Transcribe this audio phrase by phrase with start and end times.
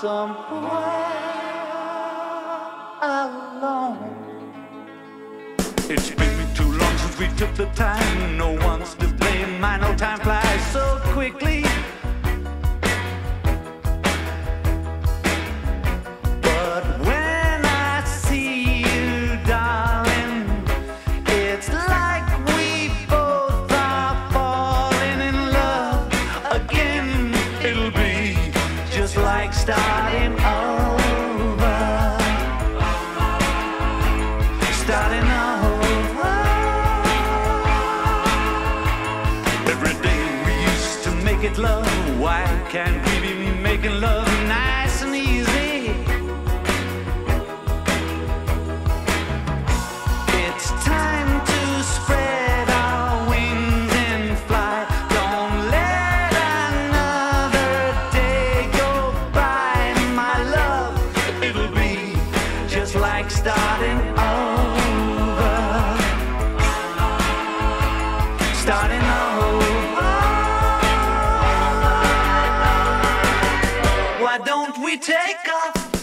[0.00, 0.38] somewhere
[3.02, 3.98] alone.
[5.90, 8.36] It's been too long since we took the time.
[8.36, 9.60] No one's to blame.
[9.60, 11.64] My no time flies so quickly.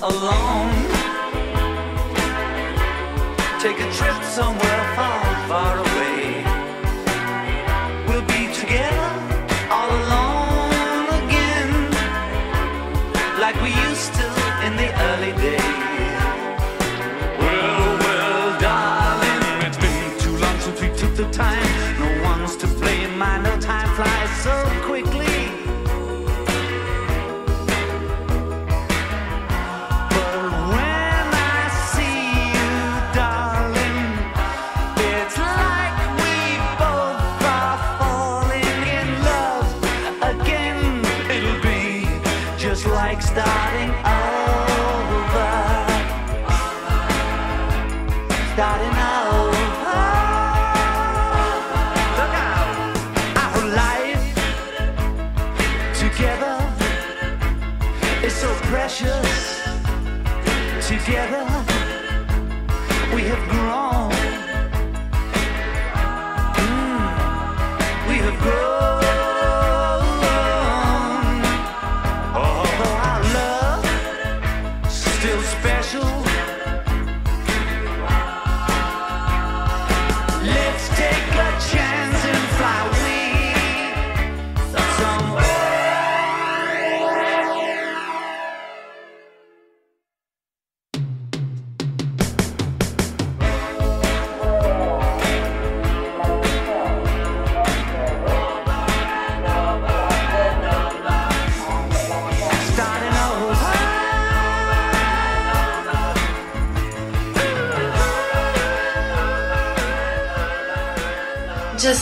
[0.05, 0.69] Alone?
[3.59, 4.74] Take a trip somewhere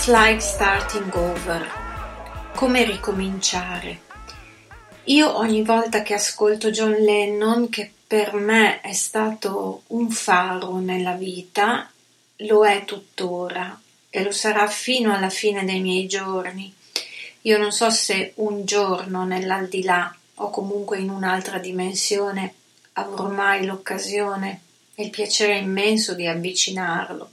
[0.03, 1.65] Just like starting over.
[2.55, 4.01] Come ricominciare.
[5.05, 11.13] Io ogni volta che ascolto John Lennon, che per me è stato un faro nella
[11.13, 11.89] vita,
[12.39, 13.79] lo è tuttora
[14.09, 16.73] e lo sarà fino alla fine dei miei giorni.
[17.43, 22.53] Io non so se un giorno nell'aldilà o comunque in un'altra dimensione
[22.93, 24.63] avrò mai l'occasione
[24.95, 27.29] e il piacere immenso di avvicinarlo.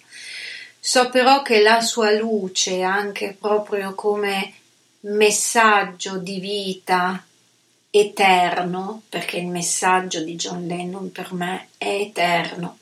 [0.81, 4.55] So però che la sua luce, anche proprio come
[5.00, 7.23] messaggio di vita
[7.91, 12.79] eterno, perché il messaggio di John Lennon per me è eterno,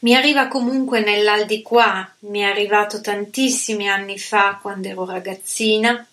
[0.00, 6.06] mi arriva comunque nell'aldiquà, mi è arrivato tantissimi anni fa quando ero ragazzina.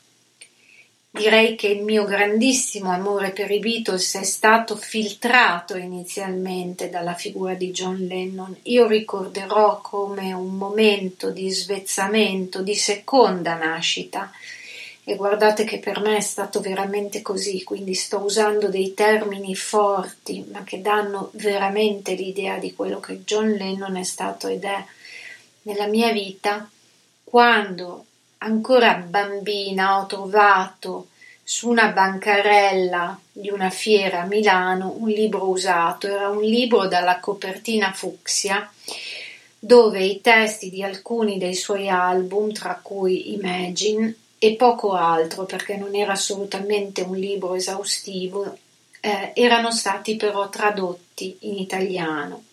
[1.16, 7.54] Direi che il mio grandissimo amore per i Beatles è stato filtrato inizialmente dalla figura
[7.54, 8.54] di John Lennon.
[8.64, 14.30] Io ricorderò come un momento di svezzamento, di seconda nascita.
[15.06, 20.46] E guardate che per me è stato veramente così, quindi sto usando dei termini forti,
[20.52, 24.84] ma che danno veramente l'idea di quello che John Lennon è stato ed è
[25.62, 26.70] nella mia vita
[27.24, 28.04] quando
[28.40, 31.08] ancora bambina ho trovato
[31.44, 37.20] su una bancarella di una fiera a Milano un libro usato, era un libro dalla
[37.20, 38.70] copertina fucsia
[39.66, 45.76] dove i testi di alcuni dei suoi album, tra cui Imagine e poco altro, perché
[45.76, 48.58] non era assolutamente un libro esaustivo,
[49.00, 52.44] eh, erano stati però tradotti in italiano.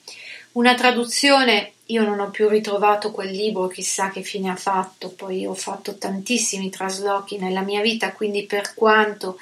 [0.52, 5.44] Una traduzione, io non ho più ritrovato quel libro, chissà che fine ha fatto, poi
[5.44, 9.38] ho fatto tantissimi traslochi nella mia vita, quindi per quanto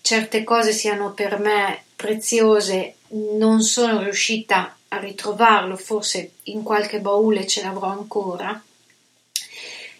[0.00, 2.96] certe cose siano per me preziose,
[3.36, 8.62] non sono riuscita a ritrovarlo, forse in qualche baule ce l'avrò ancora.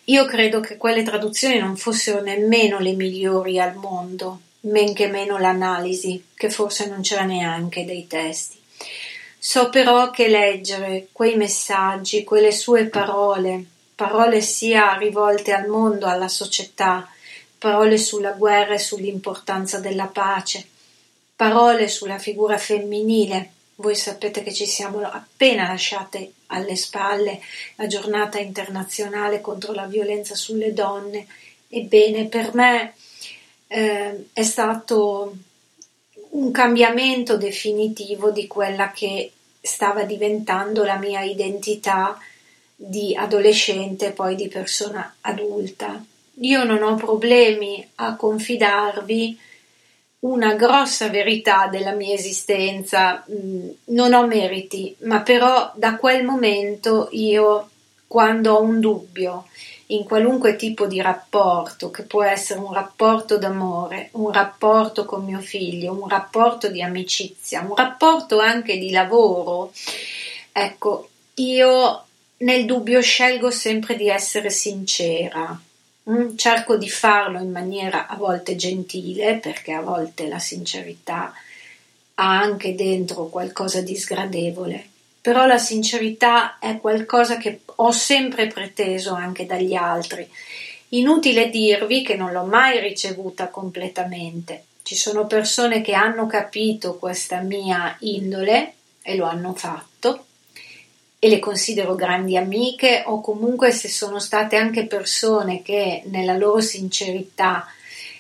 [0.04, 5.38] Io credo che quelle traduzioni non fossero nemmeno le migliori al mondo, men che meno
[5.38, 8.58] l'analisi, che forse non c'era neanche dei testi.
[9.46, 13.62] So però che leggere quei messaggi, quelle sue parole,
[13.94, 17.06] parole sia rivolte al mondo, alla società,
[17.58, 20.66] parole sulla guerra e sull'importanza della pace,
[21.36, 23.50] parole sulla figura femminile.
[23.74, 27.38] Voi sapete che ci siamo appena lasciate alle spalle
[27.74, 31.26] la giornata internazionale contro la violenza sulle donne.
[31.68, 32.94] Ebbene, per me
[33.66, 35.36] eh, è stato
[36.34, 42.18] un cambiamento definitivo di quella che stava diventando la mia identità
[42.76, 46.02] di adolescente e poi di persona adulta.
[46.40, 49.38] Io non ho problemi a confidarvi
[50.20, 57.08] una grossa verità della mia esistenza, mm, non ho meriti, ma però da quel momento
[57.12, 57.70] io,
[58.06, 59.46] quando ho un dubbio,
[59.88, 65.40] in qualunque tipo di rapporto, che può essere un rapporto d'amore, un rapporto con mio
[65.40, 69.72] figlio, un rapporto di amicizia, un rapporto anche di lavoro,
[70.52, 72.04] ecco, io
[72.38, 75.60] nel dubbio scelgo sempre di essere sincera.
[76.10, 81.32] Mm, cerco di farlo in maniera a volte gentile, perché a volte la sincerità
[82.16, 84.88] ha anche dentro qualcosa di sgradevole,
[85.25, 90.31] però la sincerità è qualcosa che ho sempre preteso anche dagli altri.
[90.88, 94.64] Inutile dirvi che non l'ho mai ricevuta completamente.
[94.83, 100.26] Ci sono persone che hanno capito questa mia indole e lo hanno fatto
[101.19, 106.61] e le considero grandi amiche o comunque se sono state anche persone che nella loro
[106.61, 107.66] sincerità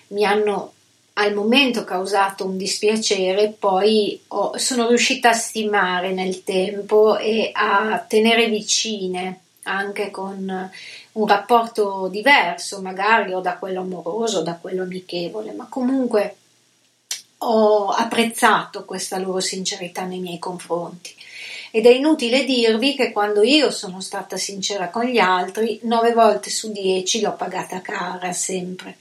[0.08, 0.72] mi hanno
[1.14, 8.04] al momento causato un dispiacere, poi ho, sono riuscita a stimare nel tempo e a
[8.06, 10.70] tenere vicine anche con
[11.12, 16.36] un rapporto diverso, magari o da quello amoroso o da quello amichevole, ma comunque
[17.38, 21.14] ho apprezzato questa loro sincerità nei miei confronti.
[21.70, 26.50] Ed è inutile dirvi che quando io sono stata sincera con gli altri, nove volte
[26.50, 28.98] su dieci l'ho pagata cara sempre.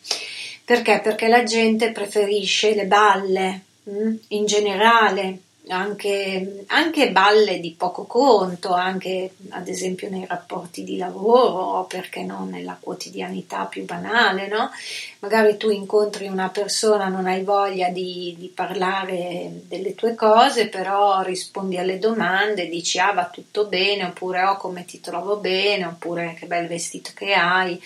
[0.66, 1.02] Perché?
[1.02, 3.92] Perché la gente preferisce le balle mh?
[3.92, 10.98] Mm, in generale, anche, anche, balle di poco conto, anche ad esempio nei rapporti di
[10.98, 14.72] lavoro o perché no nella quotidianità più banale, no?
[15.20, 21.22] Magari tu incontri una persona, non hai voglia di, di parlare delle tue cose, però
[21.22, 26.36] rispondi alle domande, dici ah va tutto bene, oppure oh come ti trovo bene, oppure
[26.38, 27.82] che bel vestito che hai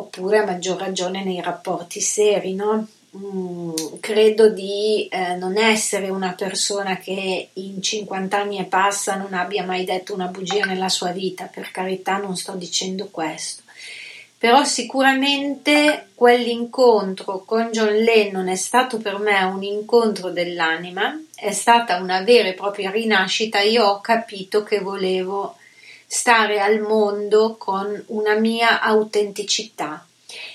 [0.00, 2.86] oppure a maggior ragione nei rapporti seri, no?
[3.16, 9.34] Mm, credo di eh, non essere una persona che in 50 anni e passa non
[9.34, 13.62] abbia mai detto una bugia nella sua vita, per carità non sto dicendo questo.
[14.38, 21.96] Però sicuramente quell'incontro con John Lennon è stato per me un incontro dell'anima, è stata
[21.96, 25.56] una vera e propria rinascita, io ho capito che volevo
[26.12, 30.04] stare al mondo con una mia autenticità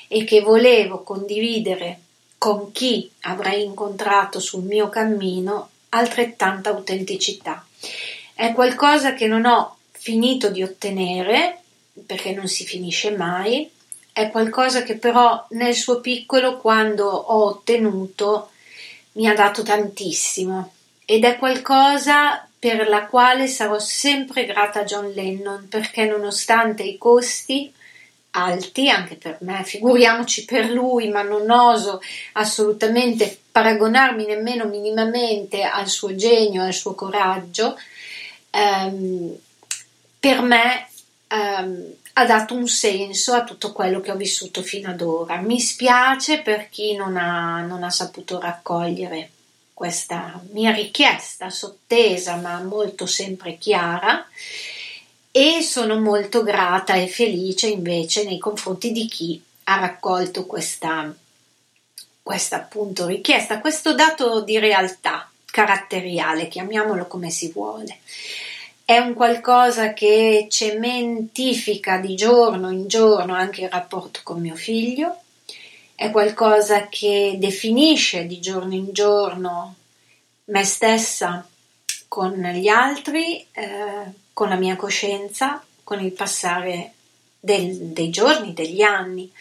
[0.10, 2.02] e che volevo condividere
[2.38, 7.66] con chi avrei incontrato sul mio cammino altrettanta autenticità.
[8.34, 11.62] È qualcosa che non ho finito di ottenere,
[12.06, 13.72] perché non si finisce mai,
[14.12, 18.50] è qualcosa che però nel suo piccolo, quando ho ottenuto,
[19.14, 20.74] mi ha dato tantissimo
[21.06, 26.98] ed è qualcosa per la quale sarò sempre grata a John Lennon perché nonostante i
[26.98, 27.72] costi
[28.36, 32.02] alti anche per me, figuriamoci per lui, ma non oso
[32.34, 37.78] assolutamente paragonarmi nemmeno minimamente al suo genio, al suo coraggio,
[38.50, 39.36] ehm,
[40.20, 40.88] per me
[41.28, 45.38] ehm, ha dato un senso a tutto quello che ho vissuto fino ad ora.
[45.38, 49.32] Mi spiace per chi non ha, non ha saputo raccogliere
[49.76, 54.26] questa mia richiesta sottesa ma molto sempre chiara
[55.32, 61.14] e sono molto grata e felice invece nei confronti di chi ha raccolto questa,
[62.24, 67.98] questa appunto richiesta, questo dato di realtà caratteriale, chiamiamolo come si vuole.
[68.86, 75.24] È un qualcosa che cementifica di giorno in giorno anche il rapporto con mio figlio,
[75.96, 79.76] è qualcosa che definisce di giorno in giorno
[80.46, 81.48] me stessa
[82.08, 86.94] con gli altri, eh, con la mia coscienza, con il passare
[87.40, 89.32] del, dei giorni, degli anni.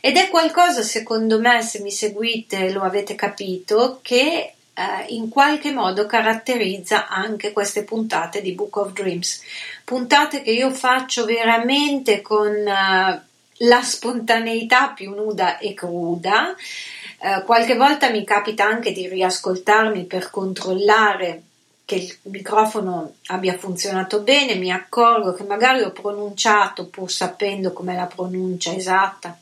[0.00, 5.72] Ed è qualcosa, secondo me, se mi seguite lo avete capito, che eh, in qualche
[5.72, 9.42] modo caratterizza anche queste puntate di Book of Dreams.
[9.84, 13.20] Puntate che io faccio veramente con uh,
[13.58, 16.54] la spontaneità più nuda e cruda.
[17.20, 21.42] Uh, qualche volta mi capita anche di riascoltarmi per controllare
[21.84, 27.94] che il microfono abbia funzionato bene, mi accorgo che magari ho pronunciato, pur sapendo com'è
[27.94, 29.34] la pronuncia esatta,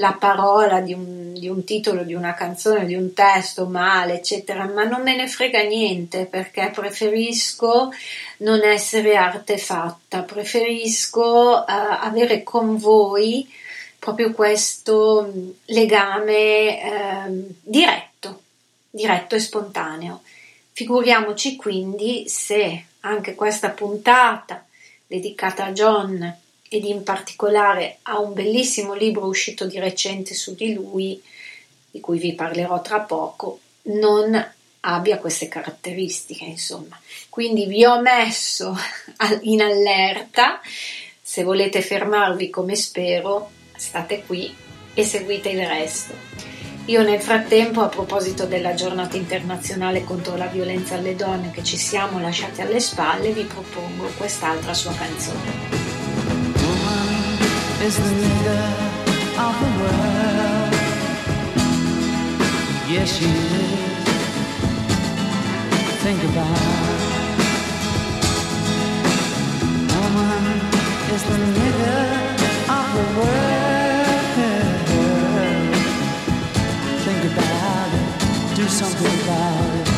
[0.00, 4.64] la parola di un, di un, titolo di una canzone, di un testo male, eccetera,
[4.64, 7.92] ma non me ne frega niente perché preferisco
[8.38, 13.46] non essere artefatta, preferisco uh, avere con voi
[13.98, 15.30] proprio questo
[15.66, 18.40] legame uh, diretto,
[18.88, 20.22] diretto e spontaneo.
[20.72, 24.64] Figuriamoci quindi se anche questa puntata
[25.06, 26.38] dedicata a John
[26.72, 31.20] ed in particolare a un bellissimo libro uscito di recente su di lui,
[31.90, 36.96] di cui vi parlerò tra poco, non abbia queste caratteristiche, insomma.
[37.28, 38.76] Quindi vi ho messo
[39.42, 40.60] in allerta,
[41.20, 44.54] se volete fermarvi come spero, state qui
[44.94, 46.14] e seguite il resto.
[46.84, 51.76] Io nel frattempo, a proposito della giornata internazionale contro la violenza alle donne che ci
[51.76, 55.69] siamo lasciati alle spalle, vi propongo quest'altra sua canzone.
[57.82, 58.64] Is the leader
[59.38, 60.72] of the world.
[62.86, 63.80] Yes, she is.
[66.04, 66.60] Think about
[66.92, 67.02] it.
[69.96, 70.44] Woman
[71.14, 72.02] is the leader
[72.68, 73.70] of the world.
[77.06, 78.08] Think about it.
[78.56, 79.88] Do something about it.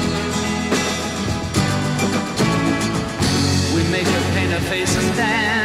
[3.74, 5.61] We make her paint her face and dance.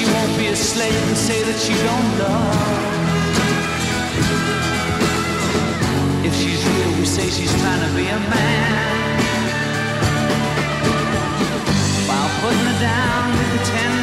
[0.00, 2.88] She won't be a slave and say that she don't love.
[6.24, 9.20] If she's real, we say she's trying to be a man.
[12.08, 13.99] While putting her down, we pretend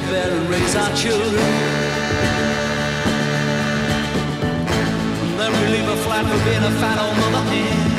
[0.00, 0.32] children.
[0.32, 1.34] And raise our children
[5.22, 7.90] And then we leave a flat for being a fat old mother hen.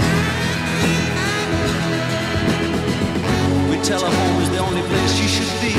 [3.69, 5.73] We tell her home is the only place she should be.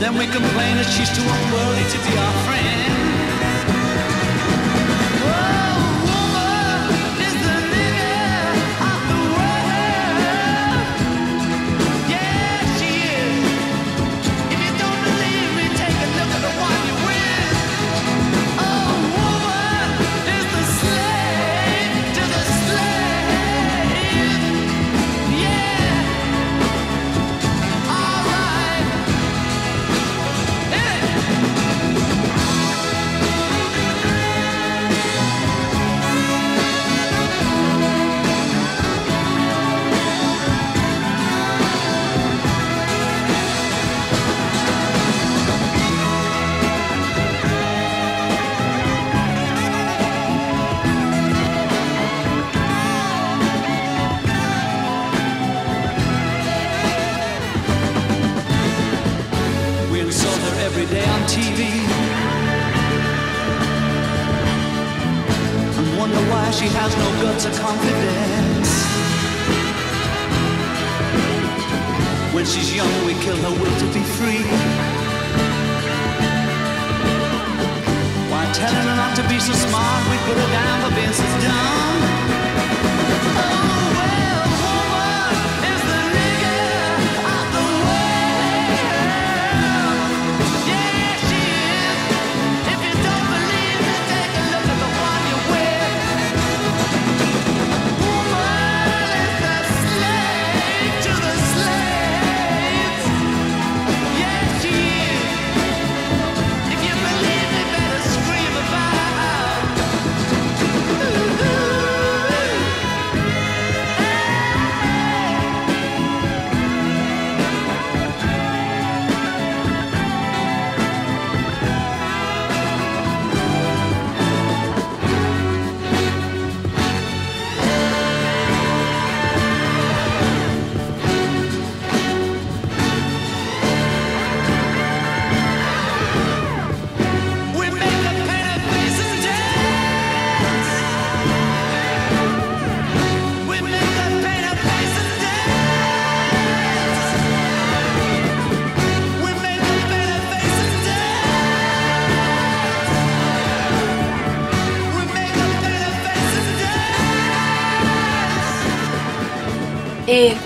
[0.00, 3.07] Then we complain that she's too unworthy to be our friend.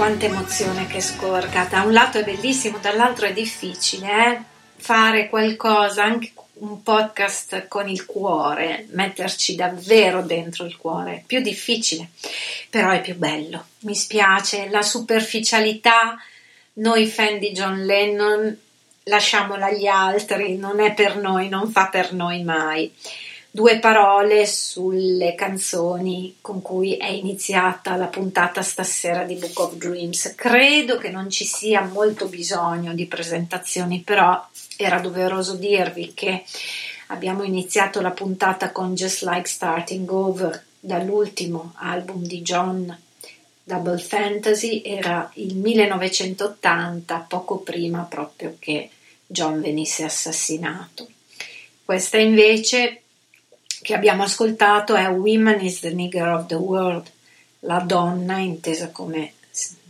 [0.03, 1.69] Quanta emozione che scorga.
[1.71, 4.41] Da un lato è bellissimo, dall'altro è difficile, eh?
[4.75, 11.23] Fare qualcosa, anche un podcast con il cuore, metterci davvero dentro il cuore.
[11.25, 12.09] Più difficile,
[12.69, 13.67] però è più bello.
[13.83, 16.17] Mi spiace, la superficialità,
[16.75, 18.59] noi fan di John Lennon,
[19.05, 22.93] lasciamola agli altri, non è per noi, non fa per noi mai
[23.55, 30.33] due parole sulle canzoni con cui è iniziata la puntata stasera di Book of Dreams.
[30.35, 34.43] Credo che non ci sia molto bisogno di presentazioni, però
[34.79, 36.45] era doveroso dirvi che
[37.09, 42.99] abbiamo iniziato la puntata con Just Like Starting Over dall'ultimo album di John
[43.65, 48.89] Double Fantasy, era il 1980, poco prima proprio che
[49.27, 51.07] John venisse assassinato.
[51.85, 53.02] Questa invece
[53.83, 57.11] che abbiamo ascoltato è Women is the Nigger of the World,
[57.61, 59.35] la donna intesa come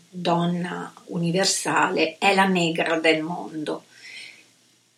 [0.09, 3.85] donna universale è la negra del mondo.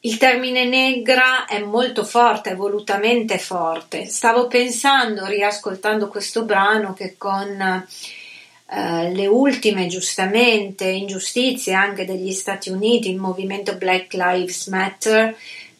[0.01, 4.07] Il termine negra è molto forte, è volutamente forte.
[4.07, 7.87] Stavo pensando, riascoltando questo brano, che con
[8.67, 15.35] eh, le ultime, giustamente, ingiustizie anche degli Stati Uniti, il movimento Black Lives Matter,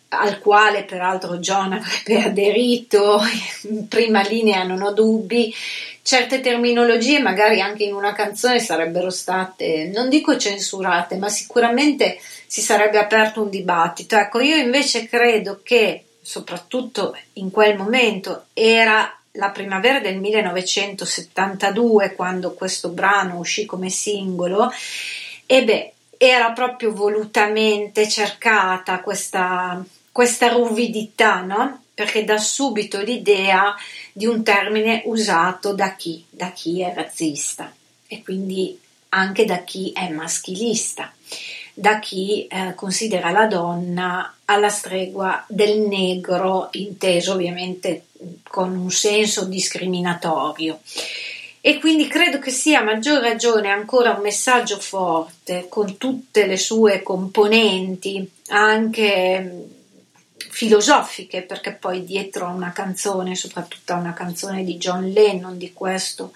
[0.09, 3.21] al quale peraltro John avrebbe aderito
[3.63, 5.55] in prima linea, non ho dubbi,
[6.03, 12.61] certe terminologie magari anche in una canzone sarebbero state, non dico censurate, ma sicuramente si
[12.61, 14.17] sarebbe aperto un dibattito.
[14.17, 22.53] Ecco, io invece credo che soprattutto in quel momento era la primavera del 1972 quando
[22.53, 24.71] questo brano uscì come singolo
[25.47, 25.94] e beh,
[26.25, 29.85] era proprio volutamente cercata questa
[30.15, 31.83] questa ruvidità, no?
[31.93, 33.75] Perché dà subito l'idea
[34.13, 36.25] di un termine usato da chi?
[36.31, 37.75] Da chi è razzista
[38.07, 41.13] e quindi anche da chi è maschilista,
[41.75, 48.07] da chi eh, considera la donna alla stregua del negro, inteso ovviamente
[48.45, 50.79] con un senso discriminatorio.
[51.67, 56.59] E quindi credo che sia a maggior ragione ancora un messaggio forte con tutte le
[56.59, 59.69] sue componenti, anche
[60.37, 65.73] filosofiche, perché poi dietro a una canzone, soprattutto a una canzone di John Lennon di
[65.73, 66.33] questo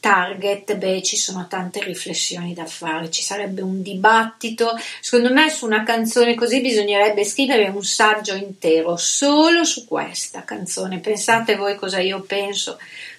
[0.00, 4.76] target, beh, ci sono tante riflessioni da fare, ci sarebbe un dibattito.
[5.00, 10.98] Secondo me su una canzone così bisognerebbe scrivere un saggio intero solo su questa canzone.
[10.98, 12.76] Pensate voi cosa io penso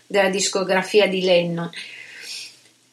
[0.07, 1.69] della discografia di Lennon.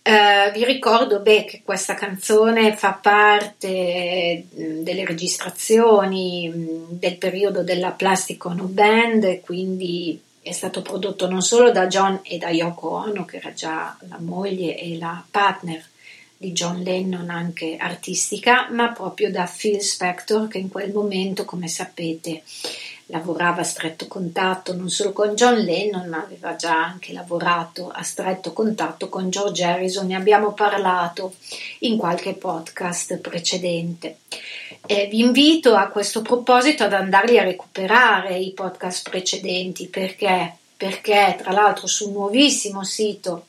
[0.04, 6.50] Uh, vi ricordo beh, che questa canzone fa parte delle registrazioni
[6.88, 12.36] del periodo della Plastic Ono Band, quindi è stato prodotto non solo da John e
[12.36, 15.88] da Yoko Ono, che era già la moglie e la partner
[16.36, 21.68] di John Lennon anche artistica, ma proprio da Phil Spector, che in quel momento, come
[21.68, 22.42] sapete,
[23.12, 28.02] lavorava a stretto contatto non solo con John Lennon, ma aveva già anche lavorato a
[28.02, 31.34] stretto contatto con George Harrison, ne abbiamo parlato
[31.80, 34.16] in qualche podcast precedente.
[34.86, 41.36] Eh, vi invito a questo proposito ad andarli a recuperare i podcast precedenti perché perché
[41.40, 43.44] tra l'altro sul nuovissimo sito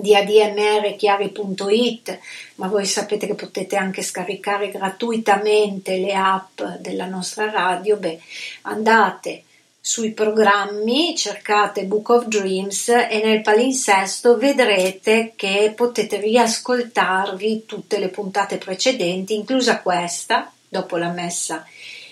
[0.00, 2.18] di admrchiari.it,
[2.56, 8.20] ma voi sapete che potete anche scaricare gratuitamente le app della nostra radio, beh,
[8.62, 9.42] andate
[9.80, 18.08] sui programmi, cercate Book of Dreams e nel palinsesto vedrete che potete riascoltarvi tutte le
[18.08, 21.64] puntate precedenti, inclusa questa, dopo la messa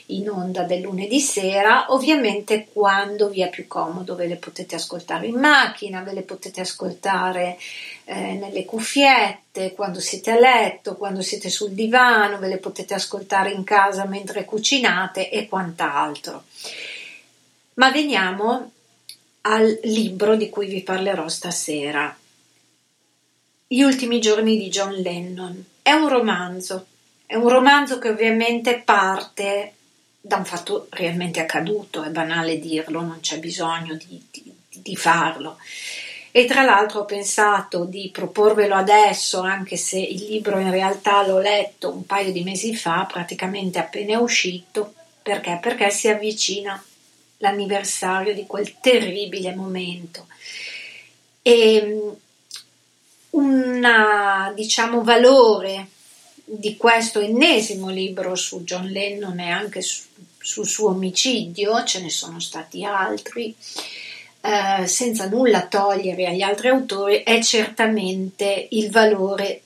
[0.06, 5.26] in onda del lunedì sera, ovviamente quando vi è più comodo, ve le potete ascoltare
[5.26, 7.58] in macchina, ve le potete ascoltare
[8.04, 13.50] eh, nelle cuffiette, quando siete a letto, quando siete sul divano, ve le potete ascoltare
[13.50, 16.44] in casa mentre cucinate e quant'altro.
[17.74, 18.70] Ma veniamo
[19.42, 22.16] al libro di cui vi parlerò stasera.
[23.66, 25.64] Gli ultimi giorni di John Lennon.
[25.82, 26.86] È un romanzo,
[27.26, 29.74] è un romanzo che ovviamente parte
[30.26, 35.56] da un fatto realmente accaduto, è banale dirlo, non c'è bisogno di, di, di farlo.
[36.32, 41.38] E tra l'altro ho pensato di proporvelo adesso, anche se il libro in realtà l'ho
[41.38, 45.58] letto un paio di mesi fa, praticamente appena è uscito, perché?
[45.62, 46.82] Perché si avvicina
[47.38, 50.26] l'anniversario di quel terribile momento.
[51.40, 52.16] E
[53.30, 55.88] un diciamo valore
[56.48, 60.02] di questo ennesimo libro su John Lennon e anche su,
[60.38, 63.52] sul suo omicidio, ce ne sono stati altri,
[64.40, 69.62] eh, senza nulla togliere agli altri autori, è certamente il valore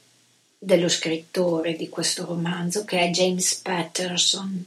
[0.58, 4.64] dello scrittore di questo romanzo, che è James Patterson.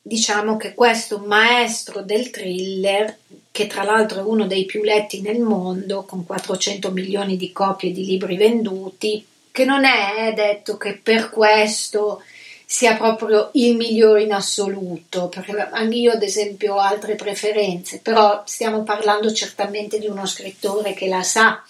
[0.00, 3.18] Diciamo che questo maestro del thriller,
[3.50, 7.90] che tra l'altro è uno dei più letti nel mondo, con 400 milioni di copie
[7.90, 12.22] di libri venduti, che non è detto che per questo
[12.66, 18.42] sia proprio il migliore in assoluto, perché anche io ad esempio ho altre preferenze, però
[18.44, 21.64] stiamo parlando certamente di uno scrittore che la sa,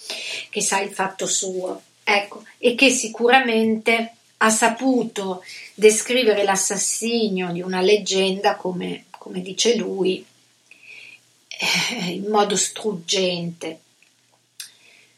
[0.51, 7.83] che sa il fatto suo, ecco, e che sicuramente ha saputo descrivere l'assassinio di una
[7.83, 10.27] leggenda, come, come dice lui,
[11.47, 13.79] eh, in modo struggente.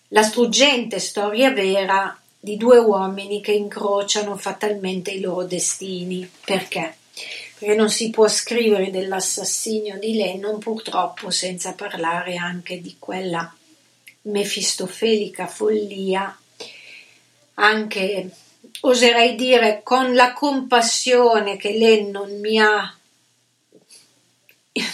[0.08, 2.14] La struggente storia vera
[2.48, 6.28] di due uomini che incrociano fatalmente i loro destini.
[6.44, 6.96] Perché?
[7.58, 13.54] Perché non si può scrivere dell'assassinio di Lennon purtroppo senza parlare anche di quella
[14.22, 16.34] mefistofelica follia,
[17.54, 18.30] anche
[18.80, 22.96] oserei dire con la compassione che Lennon mi ha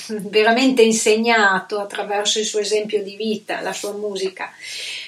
[0.09, 4.51] veramente insegnato attraverso il suo esempio di vita, la sua musica,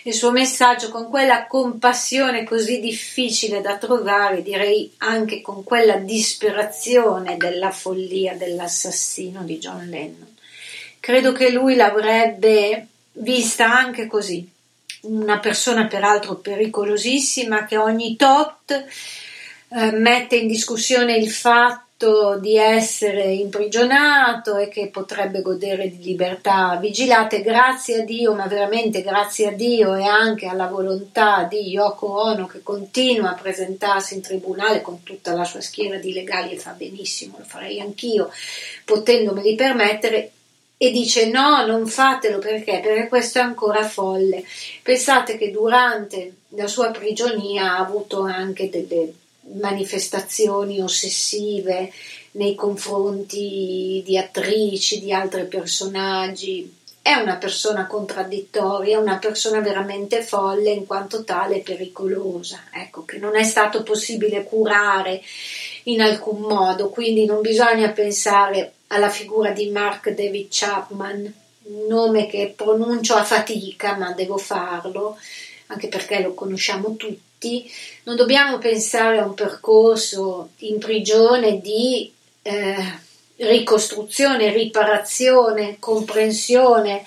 [0.06, 7.36] il suo messaggio con quella compassione così difficile da trovare, direi anche con quella disperazione
[7.36, 10.36] della follia dell'assassino di John Lennon.
[11.00, 14.48] Credo che lui l'avrebbe vista anche così,
[15.02, 22.56] una persona peraltro pericolosissima che ogni tot eh, mette in discussione il fatto fatto di
[22.56, 29.48] essere imprigionato e che potrebbe godere di libertà vigilate, grazie a Dio, ma veramente grazie
[29.48, 34.82] a Dio e anche alla volontà di Yoko Ono che continua a presentarsi in tribunale
[34.82, 38.30] con tutta la sua schiera di legali e fa benissimo, lo farei anch'io,
[38.84, 40.32] potendomeli permettere,
[40.78, 42.80] e dice no, non fatelo perché?
[42.82, 44.44] Perché questo è ancora folle.
[44.82, 49.14] Pensate che durante la sua prigionia ha avuto anche delle
[49.54, 51.92] manifestazioni ossessive
[52.32, 56.74] nei confronti di attrici, di altri personaggi.
[57.00, 63.36] È una persona contraddittoria, una persona veramente folle, in quanto tale pericolosa, ecco, che non
[63.36, 65.22] è stato possibile curare
[65.84, 71.32] in alcun modo, quindi non bisogna pensare alla figura di Mark David Chapman,
[71.88, 75.16] nome che pronuncio a fatica, ma devo farlo,
[75.68, 77.70] anche perché lo conosciamo tutti tutti,
[78.04, 82.10] non dobbiamo pensare a un percorso in prigione di
[82.42, 82.98] eh,
[83.36, 87.02] ricostruzione, riparazione, comprensione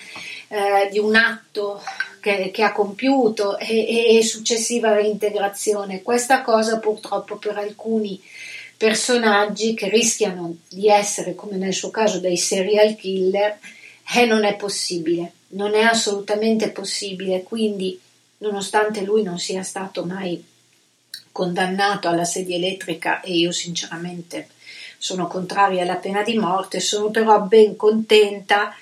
[0.48, 1.82] eh, di un atto
[2.20, 6.02] che, che ha compiuto e, e, successiva reintegrazione.
[6.02, 8.20] Questa cosa purtroppo per alcuni
[8.76, 13.58] personaggi che rischiano di essere, come nel suo caso, dei serial killer,
[14.16, 17.42] eh, non è possibile, non è assolutamente possibile.
[17.42, 17.98] Quindi
[18.40, 20.44] nonostante lui non sia stato mai
[21.32, 24.48] condannato alla sedia elettrica e io sinceramente
[24.98, 28.74] sono contraria alla pena di morte, sono però ben contenta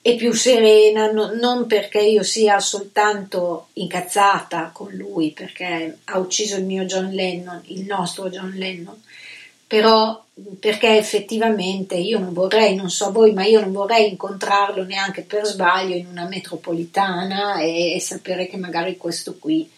[0.00, 6.56] e più serena, no, non perché io sia soltanto incazzata con lui, perché ha ucciso
[6.56, 9.00] il mio John Lennon, il nostro John Lennon,
[9.66, 10.23] però
[10.58, 15.44] perché effettivamente io non vorrei, non so voi, ma io non vorrei incontrarlo neanche per
[15.44, 19.70] sbaglio in una metropolitana e, e sapere che magari questo qui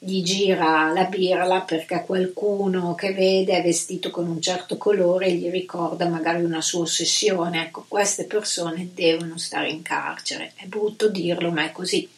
[0.00, 5.32] gli gira la birla perché qualcuno che vede è vestito con un certo colore e
[5.32, 7.64] gli ricorda magari una sua ossessione.
[7.64, 10.52] Ecco, queste persone devono stare in carcere.
[10.54, 12.08] È brutto dirlo, ma è così.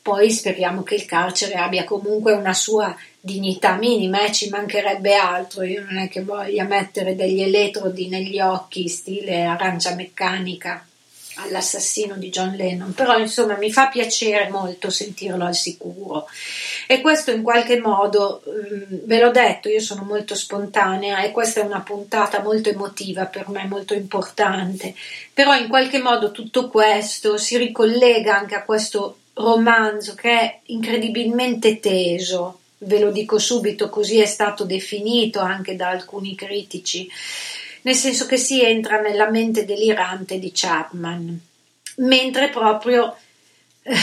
[0.00, 5.62] Poi speriamo che il carcere abbia comunque una sua dignità minima, eh, ci mancherebbe altro.
[5.64, 10.82] Io non è che voglia mettere degli elettrodi negli occhi, stile arancia meccanica
[11.38, 16.26] all'assassino di John Lennon, però insomma mi fa piacere molto sentirlo al sicuro.
[16.86, 21.60] E questo in qualche modo, mm, ve l'ho detto, io sono molto spontanea e questa
[21.60, 24.94] è una puntata molto emotiva per me, molto importante,
[25.32, 31.78] però in qualche modo tutto questo si ricollega anche a questo romanzo che è incredibilmente
[31.78, 37.08] teso, ve lo dico subito, così è stato definito anche da alcuni critici
[37.82, 41.40] nel senso che si entra nella mente delirante di Chapman,
[41.96, 43.16] mentre proprio
[43.82, 43.94] eh,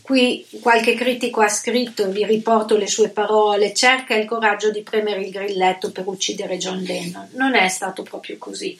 [0.00, 5.22] qui qualche critico ha scritto, vi riporto le sue parole, cerca il coraggio di premere
[5.22, 7.28] il grilletto per uccidere John Lennon.
[7.32, 8.78] Non è stato proprio così,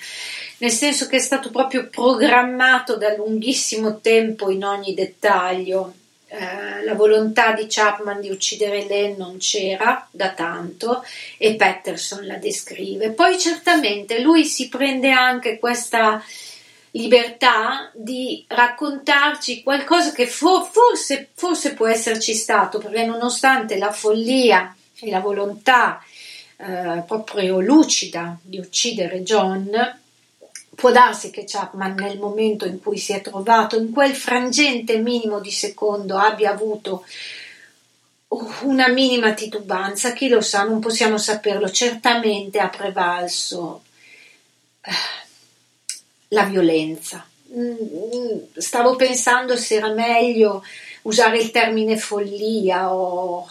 [0.58, 5.92] nel senso che è stato proprio programmato da lunghissimo tempo in ogni dettaglio
[6.28, 11.04] eh, la volontà di Chapman di uccidere Lennon c'era da tanto
[11.38, 13.10] e Patterson la descrive.
[13.10, 16.20] Poi certamente lui si prende anche questa
[16.90, 24.74] libertà di raccontarci qualcosa che for- forse, forse può esserci stato, perché nonostante la follia
[24.98, 26.02] e la volontà
[26.56, 29.70] eh, proprio lucida di uccidere John,
[30.76, 35.40] Può darsi che Chapman nel momento in cui si è trovato in quel frangente minimo
[35.40, 37.04] di secondo abbia avuto
[38.62, 43.82] una minima titubanza, chi lo sa, non possiamo saperlo, certamente ha prevalso
[44.82, 44.90] eh,
[46.28, 47.26] la violenza.
[47.54, 50.62] Mm, stavo pensando se era meglio
[51.02, 53.48] usare il termine follia o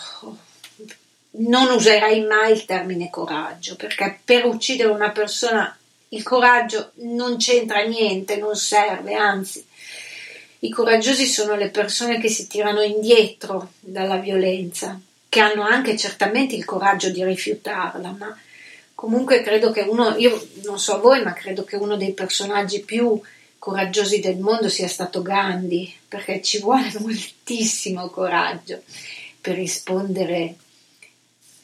[1.38, 5.76] non userei mai il termine coraggio, perché per uccidere una persona
[6.10, 9.66] il coraggio non c'entra niente, non serve, anzi,
[10.60, 16.56] i coraggiosi sono le persone che si tirano indietro dalla violenza, che hanno anche certamente
[16.56, 18.38] il coraggio di rifiutarla, ma
[18.94, 23.20] comunque credo che uno, io non so voi, ma credo che uno dei personaggi più
[23.60, 28.82] coraggiosi del mondo sia stato Gandhi, perché ci vuole moltissimo coraggio
[29.42, 30.56] per rispondere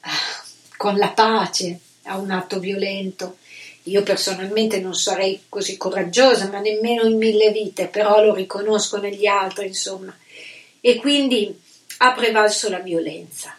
[0.01, 0.43] ah,
[0.77, 3.38] con la pace a un atto violento.
[3.83, 9.25] Io personalmente non sarei così coraggiosa, ma nemmeno in mille vite, però lo riconosco negli
[9.25, 10.15] altri, insomma.
[10.79, 11.59] E quindi
[11.97, 13.55] ha prevalso la violenza.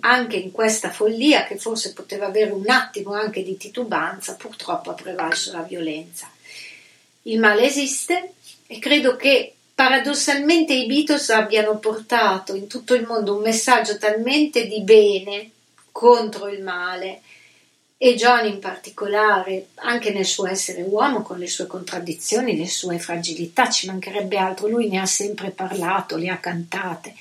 [0.00, 4.94] Anche in questa follia, che forse poteva avere un attimo anche di titubanza, purtroppo ha
[4.94, 6.30] prevalso la violenza.
[7.22, 8.32] Il male esiste
[8.66, 14.66] e credo che paradossalmente i Beatles abbiano portato in tutto il mondo un messaggio talmente
[14.66, 15.50] di bene
[15.92, 17.20] contro il male
[17.98, 22.98] e John in particolare, anche nel suo essere uomo, con le sue contraddizioni, le sue
[22.98, 27.14] fragilità, ci mancherebbe altro, lui ne ha sempre parlato, le ha cantate,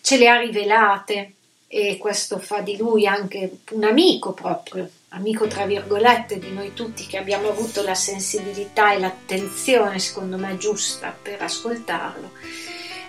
[0.00, 1.32] ce le ha rivelate.
[1.66, 7.04] E questo fa di lui anche un amico proprio, amico tra virgolette di noi tutti
[7.04, 12.30] che abbiamo avuto la sensibilità e l'attenzione, secondo me, giusta per ascoltarlo.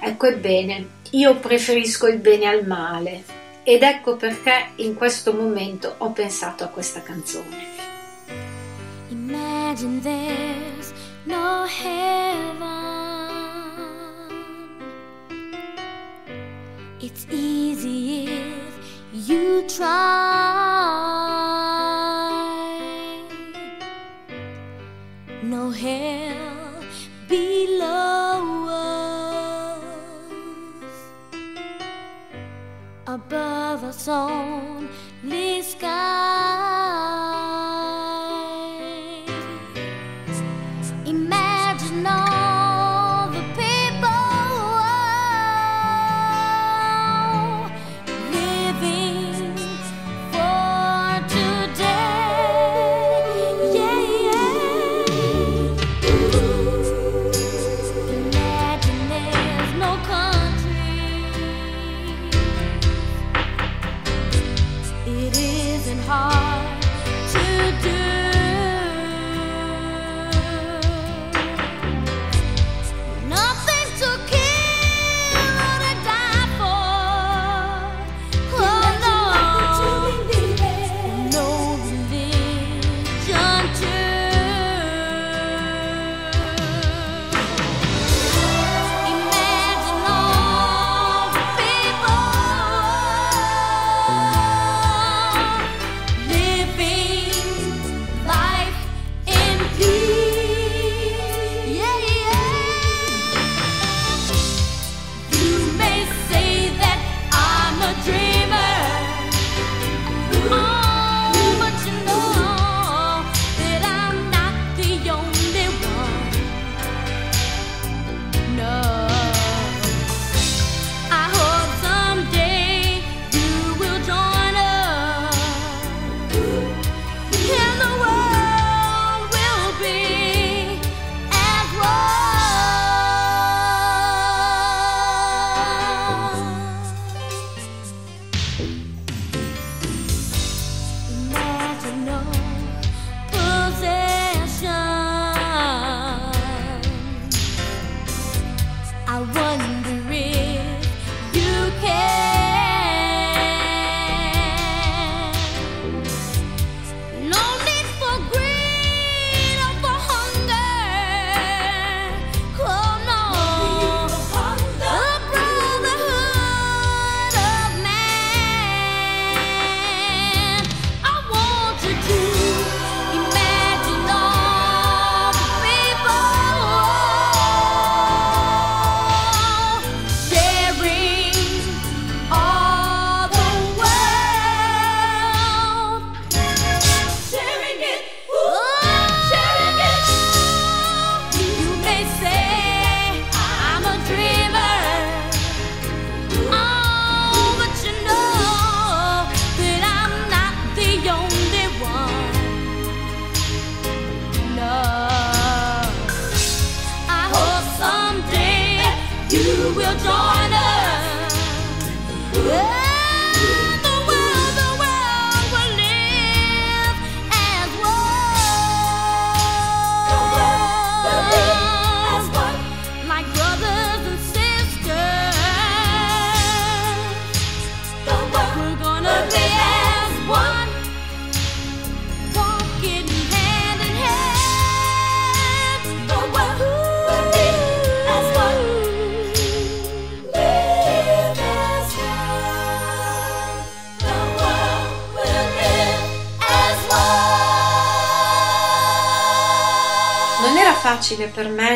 [0.02, 3.24] Ecco, ebbene, io preferisco il bene al male,
[3.68, 7.74] ed ecco perché in questo momento ho pensato a questa canzone.
[9.10, 12.54] Imagine there's no heaven.
[17.00, 21.25] It's easy if you try.
[33.16, 36.45] Above us only sky.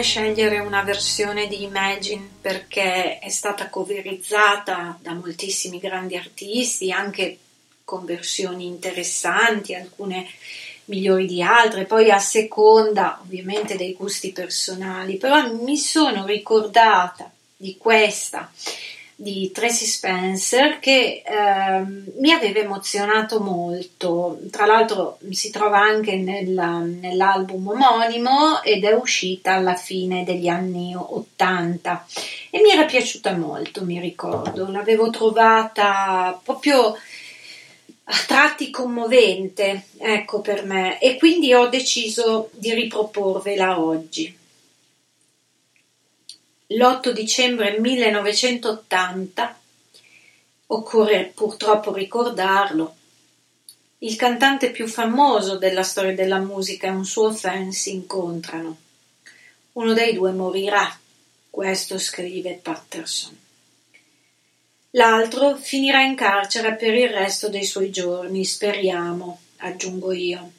[0.02, 7.39] Scegliere una versione di Imagine perché è stata coverizzata da moltissimi grandi artisti, anche
[7.84, 10.28] con versioni interessanti, alcune
[10.86, 17.78] migliori di altre, poi a seconda ovviamente dei gusti personali, però mi sono ricordata di
[17.78, 18.52] questa
[19.22, 21.84] di Tracy Spencer che eh,
[22.20, 24.39] mi aveva emozionato molto.
[24.49, 26.47] Tra l'altro si trova anche nel,
[27.01, 32.05] nell'album omonimo ed è uscita alla fine degli anni 80
[32.49, 34.72] e mi era piaciuta molto, mi ricordo.
[34.72, 36.95] L'avevo trovata proprio
[38.11, 44.39] a tratti commovente, ecco per me, e quindi ho deciso di riproporvela oggi
[46.72, 49.59] l'8 dicembre 1980,
[50.67, 52.95] occorre purtroppo ricordarlo,
[53.99, 58.78] il cantante più famoso della storia della musica e un suo fan si incontrano.
[59.74, 60.95] Uno dei due morirà,
[61.49, 63.36] questo scrive Patterson.
[64.91, 70.51] L'altro finirà in carcere per il resto dei suoi giorni, speriamo, aggiungo io.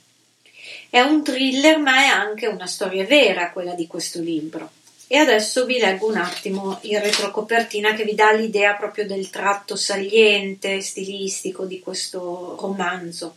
[0.90, 4.78] È un thriller, ma è anche una storia vera quella di questo libro.
[5.12, 9.74] E adesso vi leggo un attimo il retrocopertina che vi dà l'idea proprio del tratto
[9.74, 13.34] saliente, stilistico di questo romanzo.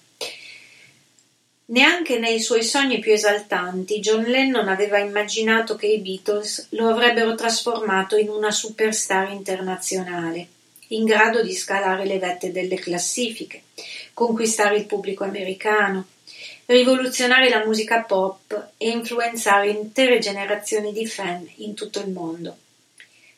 [1.66, 7.34] Neanche nei suoi sogni più esaltanti John Lennon aveva immaginato che i Beatles lo avrebbero
[7.34, 10.48] trasformato in una superstar internazionale,
[10.90, 13.64] in grado di scalare le vette delle classifiche,
[14.14, 16.06] conquistare il pubblico americano,
[16.66, 22.58] rivoluzionare la musica pop e influenzare intere generazioni di fan in tutto il mondo.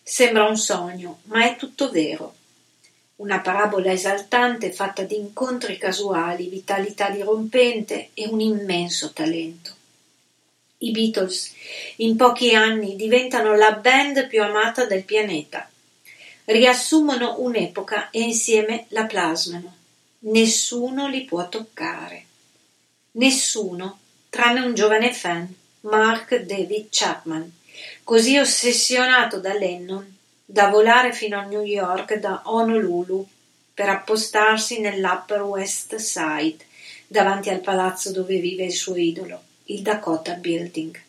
[0.04, 2.36] Sembra un sogno, ma è tutto vero.
[3.18, 9.74] Una parabola esaltante fatta di incontri casuali, vitalità dirompente e un immenso talento.
[10.80, 11.54] I Beatles
[11.98, 15.68] in pochi anni diventano la band più amata del pianeta.
[16.44, 19.74] Riassumono un'epoca e insieme la plasmano.
[20.20, 22.25] Nessuno li può toccare.
[23.18, 24.00] Nessuno,
[24.30, 25.48] tranne un giovane fan,
[25.82, 27.50] Mark David Chapman,
[28.04, 30.14] così ossessionato da Lennon
[30.44, 33.26] da volare fino a New York da Honolulu
[33.74, 36.58] per appostarsi nell'Upper West Side,
[37.08, 41.02] davanti al palazzo dove vive il suo idolo, il Dakota Building.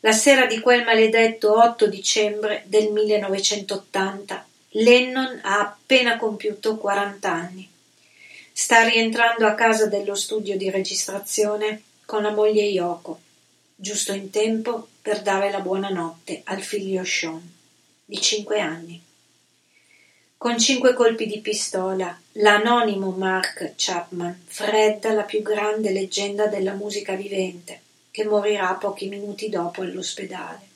[0.00, 7.68] La sera di quel maledetto 8 dicembre del 1980, Lennon ha appena compiuto 40 anni.
[8.62, 13.18] Sta rientrando a casa dello studio di registrazione con la moglie Yoko,
[13.74, 17.40] giusto in tempo per dare la buonanotte al figlio Sean,
[18.04, 19.02] di cinque anni.
[20.36, 27.14] Con cinque colpi di pistola, l'anonimo Mark Chapman fredda la più grande leggenda della musica
[27.14, 27.80] vivente,
[28.10, 30.68] che morirà pochi minuti dopo all'ospedale.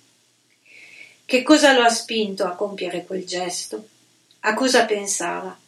[1.27, 3.89] Che cosa lo ha spinto a compiere quel gesto?
[4.41, 5.59] A cosa pensava?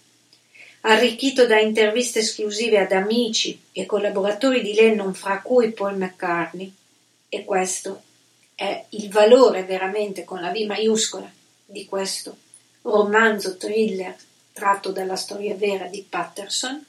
[0.88, 6.72] Arricchito da interviste esclusive ad amici e collaboratori di Lennon, fra cui Paul McCartney,
[7.28, 8.02] e questo
[8.54, 11.30] è il valore veramente con la V maiuscola
[11.64, 12.36] di questo
[12.82, 14.14] romanzo thriller
[14.52, 16.84] tratto dalla storia vera di Patterson.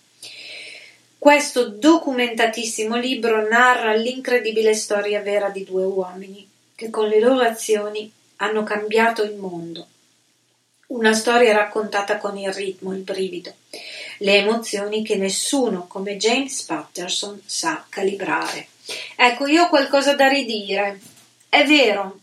[1.17, 8.11] Questo documentatissimo libro narra l'incredibile storia vera di due uomini che con le loro azioni
[8.37, 9.87] hanno cambiato il mondo
[10.87, 13.53] una storia raccontata con il ritmo, il brivido,
[14.19, 18.67] le emozioni che nessuno come James Patterson sa calibrare.
[19.15, 20.99] Ecco, io ho qualcosa da ridire.
[21.49, 22.19] È vero,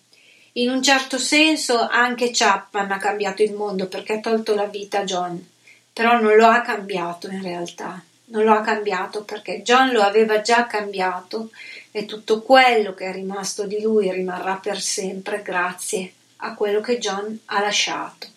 [0.53, 5.01] in un certo senso anche Chapman ha cambiato il mondo perché ha tolto la vita
[5.01, 5.47] a John,
[5.93, 8.03] però non lo ha cambiato in realtà.
[8.27, 11.51] Non lo ha cambiato perché John lo aveva già cambiato
[11.91, 16.99] e tutto quello che è rimasto di lui rimarrà per sempre grazie a quello che
[16.99, 18.34] John ha lasciato.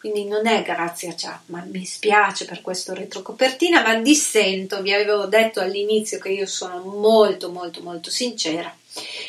[0.00, 5.26] Quindi non è grazie a Chapman, mi spiace per questo retrocopertina, ma dissento, vi avevo
[5.26, 8.74] detto all'inizio che io sono molto molto molto sincera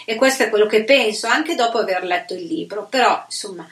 [0.06, 3.68] e questo è quello che penso anche dopo aver letto il libro, però insomma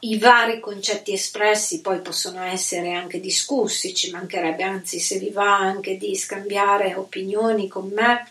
[0.00, 5.58] i vari concetti espressi poi possono essere anche discussi, ci mancherebbe, anzi se vi va
[5.58, 8.26] anche di scambiare opinioni con me,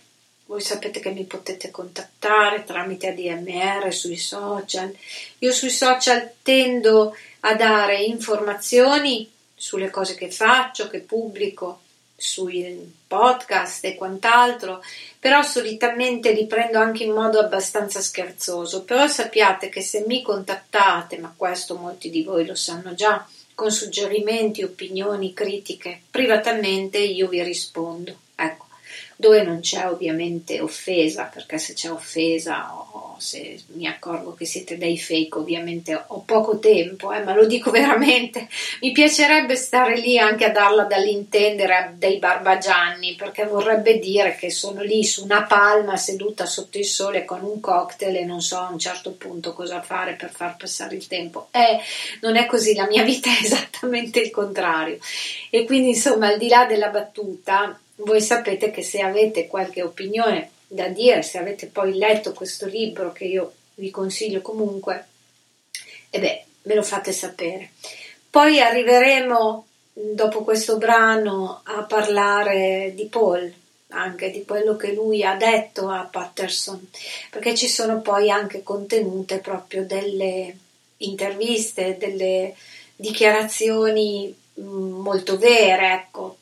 [0.46, 4.94] voi sapete che mi potete contattare tramite ADMR sui social.
[5.40, 11.82] Io sui social tendo a dare informazioni sulle cose che faccio, che pubblico,
[12.16, 14.82] sui podcast e quant'altro,
[15.20, 18.84] però solitamente li prendo anche in modo abbastanza scherzoso.
[18.84, 23.72] Però sappiate che se mi contattate, ma questo molti di voi lo sanno già, con
[23.72, 28.16] suggerimenti, opinioni, critiche, privatamente io vi rispondo.
[29.24, 34.78] Dove non c'è ovviamente offesa, perché se c'è offesa o se mi accorgo che siete
[34.78, 38.50] dei fake, ovviamente ho poco tempo, eh, ma lo dico veramente,
[38.82, 44.52] mi piacerebbe stare lì anche a darla dall'intendere a dei barbagianni, perché vorrebbe dire che
[44.52, 48.58] sono lì su una palma seduta sotto il sole con un cocktail e non so
[48.58, 51.48] a un certo punto cosa fare per far passare il tempo.
[51.52, 51.80] Eh,
[52.20, 54.98] non è così, la mia vita è esattamente il contrario.
[55.50, 60.52] E quindi insomma, al di là della battuta, voi sapete che se avete qualche opinione
[60.68, 65.08] da dire, se avete poi letto questo libro che io vi consiglio comunque,
[66.10, 67.72] e beh, me lo fate sapere.
[68.30, 73.54] Poi arriveremo dopo questo brano a parlare di Paul,
[73.90, 76.88] anche di quello che lui ha detto a Patterson,
[77.30, 80.58] perché ci sono poi anche contenute proprio delle
[80.98, 82.56] interviste, delle
[82.96, 86.38] dichiarazioni mm, molto vere, ecco,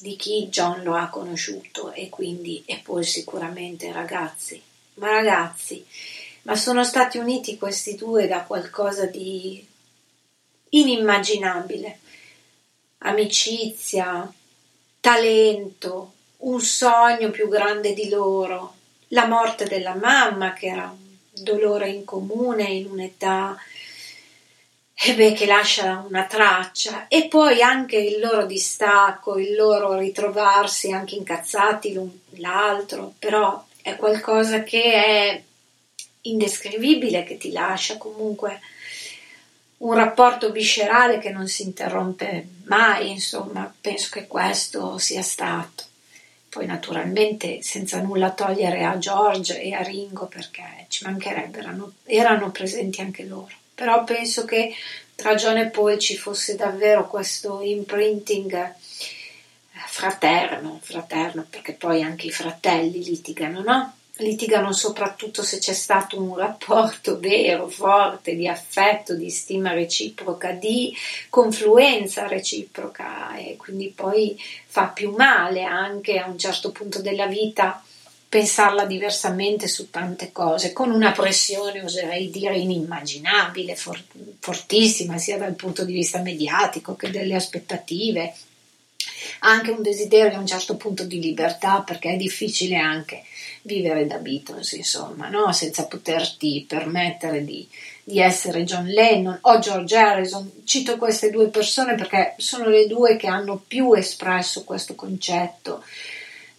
[0.00, 4.60] di chi John lo ha conosciuto e quindi e poi sicuramente ragazzi,
[4.94, 5.84] ma ragazzi,
[6.42, 9.66] ma sono stati uniti questi due da qualcosa di
[10.70, 11.98] inimmaginabile.
[12.98, 14.32] Amicizia,
[15.00, 18.74] talento, un sogno più grande di loro,
[19.08, 23.56] la morte della mamma che era un dolore in comune in un'età
[25.02, 30.92] e beh, che lascia una traccia e poi anche il loro distacco, il loro ritrovarsi
[30.92, 35.42] anche incazzati l'un l'altro, però è qualcosa che è
[36.22, 38.60] indescrivibile, che ti lascia comunque
[39.78, 45.84] un rapporto viscerale che non si interrompe mai, insomma, penso che questo sia stato.
[46.50, 52.50] Poi naturalmente senza nulla togliere a George e a Ringo perché ci mancherebbe, erano, erano
[52.50, 54.74] presenti anche loro però penso che
[55.14, 58.74] tra John e Paul ci fosse davvero questo imprinting eh,
[59.86, 63.94] fraterno, fraterno, perché poi anche i fratelli litigano, no?
[64.16, 70.94] Litigano soprattutto se c'è stato un rapporto vero, forte, di affetto, di stima reciproca, di
[71.30, 77.82] confluenza reciproca e quindi poi fa più male anche a un certo punto della vita
[78.30, 84.00] pensarla diversamente su tante cose, con una pressione, oserei dire, inimmaginabile, for-
[84.38, 88.32] fortissima, sia dal punto di vista mediatico che delle aspettative,
[89.40, 93.24] anche un desiderio a un certo punto di libertà, perché è difficile anche
[93.62, 95.52] vivere da Beatles, insomma, no?
[95.52, 97.66] senza poterti permettere di,
[98.04, 100.62] di essere John Lennon o George Harrison.
[100.62, 105.82] Cito queste due persone perché sono le due che hanno più espresso questo concetto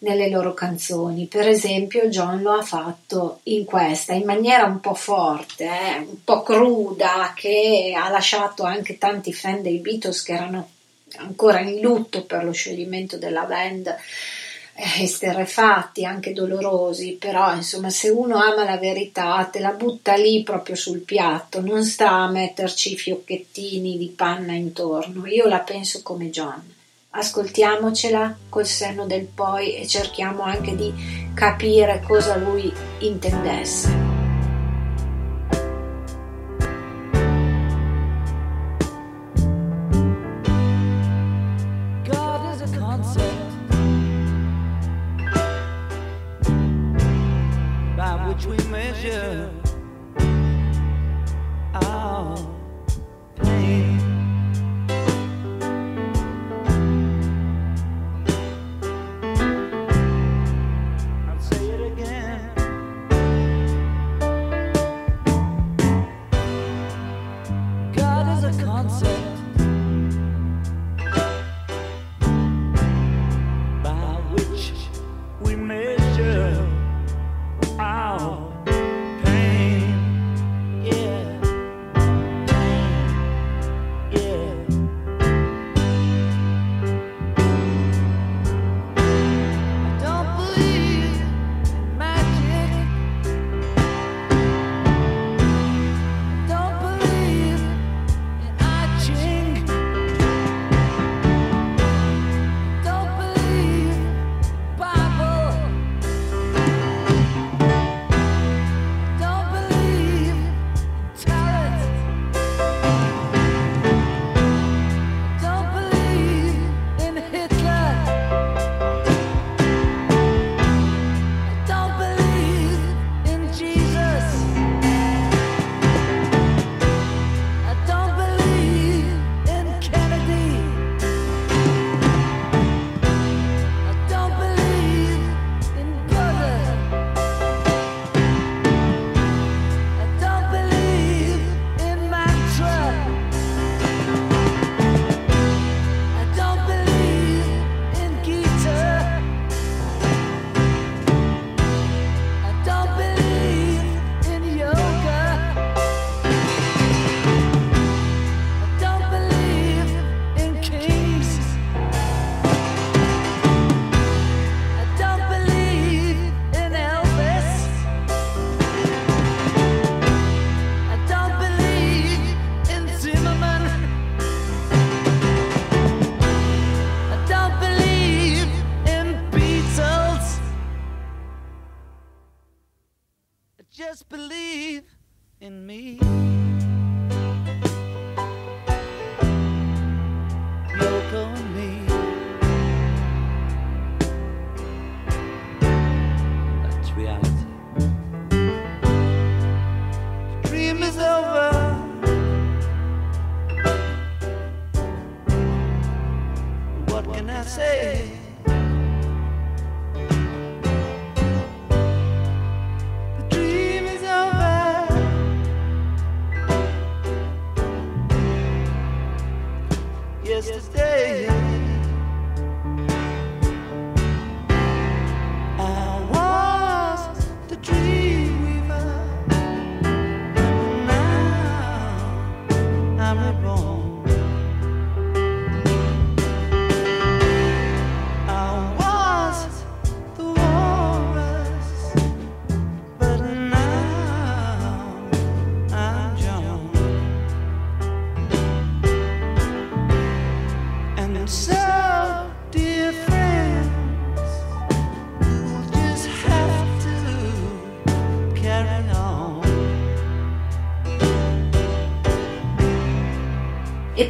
[0.02, 1.26] nelle loro canzoni.
[1.26, 6.24] Per esempio, John lo ha fatto in questa, in maniera un po' forte, eh, un
[6.24, 10.70] po' cruda, che ha lasciato anche tanti fan dei Beatles che erano
[11.18, 18.10] ancora in lutto per lo scioglimento della band eh, esterrefatti, anche dolorosi, però insomma se
[18.10, 22.98] uno ama la verità te la butta lì proprio sul piatto, non sta a metterci
[22.98, 26.80] fiocchettini di panna intorno, io la penso come John
[27.12, 30.94] ascoltiamocela col senno del poi e cerchiamo anche di
[31.34, 34.21] capire cosa lui intendesse.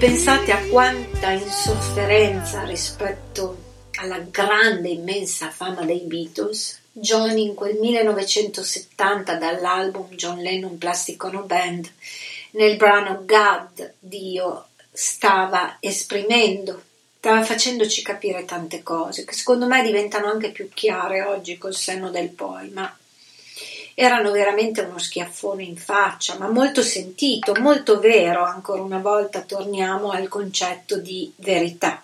[0.02, 3.56] Pensate a quanta insofferenza rispetto
[4.00, 11.44] alla grande, immensa fama dei Beatles, John in quel 1970 dall'album John Lennon Plastic Ono
[11.44, 11.88] Band,
[12.54, 16.82] nel brano God, Dio, stava esprimendo,
[17.20, 22.10] stava facendoci capire tante cose che secondo me diventano anche più chiare oggi col senno
[22.10, 22.92] del poi, ma
[24.02, 30.10] erano veramente uno schiaffone in faccia, ma molto sentito, molto vero, ancora una volta torniamo
[30.10, 32.04] al concetto di verità.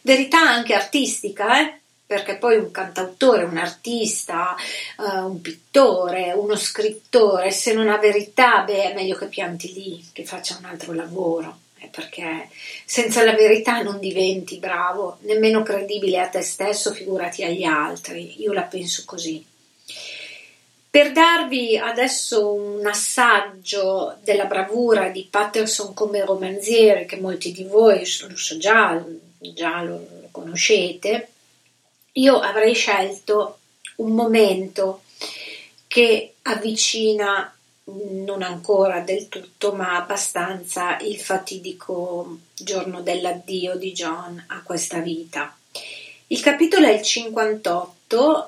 [0.00, 1.80] Verità anche artistica, eh?
[2.06, 4.56] perché poi un cantautore, un artista,
[4.98, 10.08] eh, un pittore, uno scrittore, se non ha verità, beh, è meglio che pianti lì,
[10.14, 12.48] che faccia un altro lavoro, eh, perché
[12.86, 18.54] senza la verità non diventi bravo, nemmeno credibile a te stesso, figurati agli altri, io
[18.54, 19.44] la penso così.
[20.98, 28.00] Per darvi adesso un assaggio della bravura di Patterson come romanziere, che molti di voi
[28.00, 29.00] lo so già,
[29.38, 31.28] già lo, conoscete,
[32.14, 33.58] io avrei scelto
[33.98, 35.02] un momento
[35.86, 44.62] che avvicina non ancora del tutto, ma abbastanza il fatidico giorno dell'addio di John a
[44.64, 45.56] questa vita.
[46.26, 47.97] Il capitolo è il 58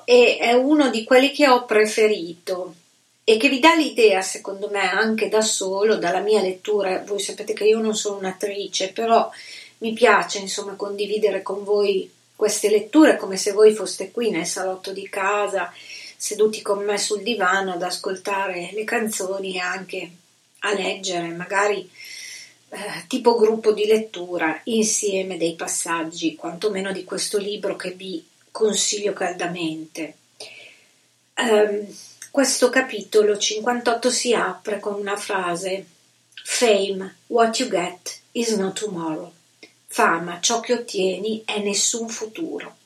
[0.05, 2.75] e è uno di quelli che ho preferito
[3.23, 7.03] e che vi dà l'idea, secondo me, anche da solo, dalla mia lettura.
[7.05, 9.29] Voi sapete che io non sono un'attrice, però
[9.79, 14.91] mi piace insomma condividere con voi queste letture come se voi foste qui nel salotto
[14.91, 15.71] di casa,
[16.17, 20.11] seduti con me sul divano ad ascoltare le canzoni e anche
[20.59, 21.87] a leggere, magari
[22.69, 29.13] eh, tipo gruppo di lettura insieme dei passaggi, quantomeno di questo libro che vi consiglio
[29.13, 30.15] caldamente.
[31.37, 31.87] Um,
[32.29, 35.85] questo capitolo 58 si apre con una frase
[36.43, 39.31] Fame, what you get is not tomorrow.
[39.87, 42.77] Fama, ciò che ottieni è nessun futuro.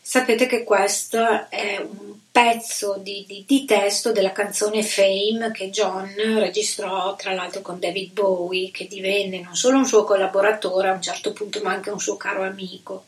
[0.00, 6.12] Sapete che questo è un pezzo di, di, di, testo della canzone Fame che John
[6.16, 11.02] registrò tra l'altro con David Bowie, che divenne non solo un suo collaboratore a un
[11.02, 13.04] certo punto, ma anche un suo caro amico.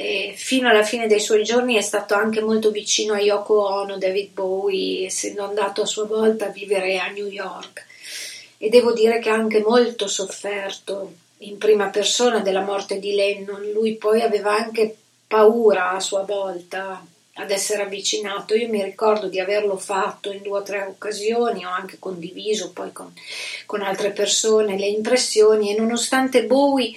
[0.00, 3.98] E fino alla fine dei suoi giorni è stato anche molto vicino a Yoko Ono,
[3.98, 7.84] David Bowie, essendo andato a sua volta a vivere a New York.
[8.58, 13.72] E devo dire che ha anche molto sofferto in prima persona della morte di Lennon.
[13.72, 14.96] Lui poi aveva anche
[15.26, 18.54] paura a sua volta ad essere avvicinato.
[18.54, 22.92] Io mi ricordo di averlo fatto in due o tre occasioni, ho anche condiviso poi
[22.92, 23.12] con,
[23.66, 26.94] con altre persone le impressioni e nonostante Bowie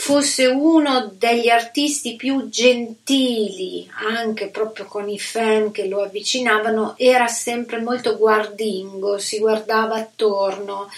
[0.00, 3.86] fosse uno degli artisti più gentili,
[4.16, 10.88] anche proprio con i fan che lo avvicinavano, era sempre molto guardingo, si guardava attorno.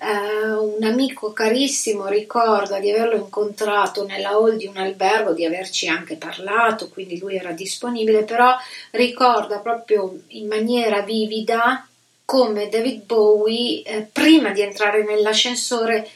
[0.00, 5.86] Uh, un amico carissimo ricorda di averlo incontrato nella hall di un albergo, di averci
[5.86, 8.56] anche parlato, quindi lui era disponibile, però
[8.90, 11.86] ricorda proprio in maniera vivida
[12.24, 16.06] come David Bowie, eh, prima di entrare nell'ascensore,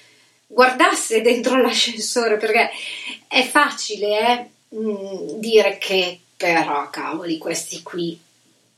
[0.53, 2.70] guardasse dentro l'ascensore perché
[3.26, 8.18] è facile eh, mh, dire che però cavoli questi qui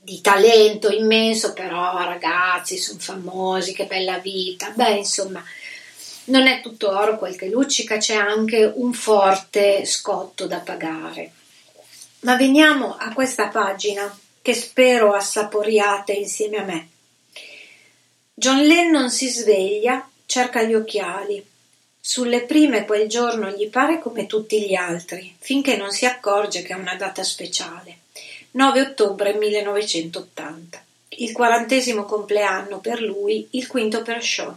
[0.04, 4.70] di talento immenso però ragazzi sono famosi che bella vita.
[4.70, 5.42] Beh insomma
[6.26, 11.32] non è tutto oro quel che luccica c'è anche un forte scotto da pagare.
[12.20, 16.88] Ma veniamo a questa pagina che spero assaporiate insieme a me.
[18.34, 21.44] John Lennon si sveglia cerca gli occhiali
[22.07, 26.74] sulle prime quel giorno gli pare come tutti gli altri, finché non si accorge che
[26.74, 28.00] è una data speciale.
[28.50, 30.84] 9 ottobre 1980.
[31.09, 34.55] Il quarantesimo compleanno per lui, il quinto per Sean.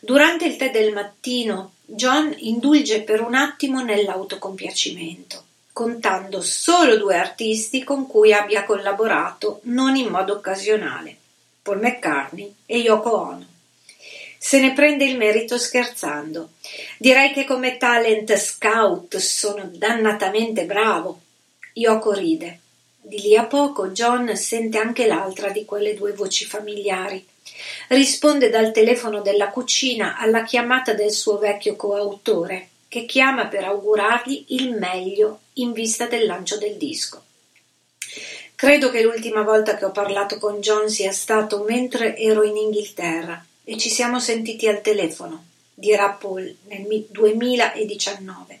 [0.00, 5.42] Durante il tè del mattino, John indulge per un attimo nell'autocompiacimento,
[5.72, 11.16] contando solo due artisti con cui abbia collaborato non in modo occasionale,
[11.62, 13.52] Paul McCartney e Yoko Ono.
[14.46, 16.50] Se ne prende il merito scherzando.
[16.98, 21.18] Direi che come talent scout sono dannatamente bravo.
[21.72, 22.58] Yoko ride.
[23.00, 27.26] Di lì a poco John sente anche l'altra di quelle due voci familiari.
[27.88, 34.44] Risponde dal telefono della cucina alla chiamata del suo vecchio coautore, che chiama per augurargli
[34.48, 37.24] il meglio in vista del lancio del disco.
[38.54, 43.42] Credo che l'ultima volta che ho parlato con John sia stato mentre ero in Inghilterra
[43.64, 45.44] e ci siamo sentiti al telefono,
[45.74, 48.60] dirà Paul nel 2019.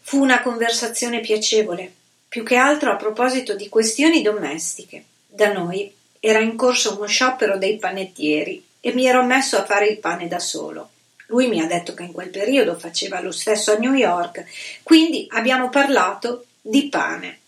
[0.00, 1.92] Fu una conversazione piacevole,
[2.28, 5.04] più che altro a proposito di questioni domestiche.
[5.26, 9.86] Da noi era in corso uno sciopero dei panettieri e mi ero messo a fare
[9.86, 10.90] il pane da solo.
[11.26, 14.44] Lui mi ha detto che in quel periodo faceva lo stesso a New York,
[14.82, 17.38] quindi abbiamo parlato di pane.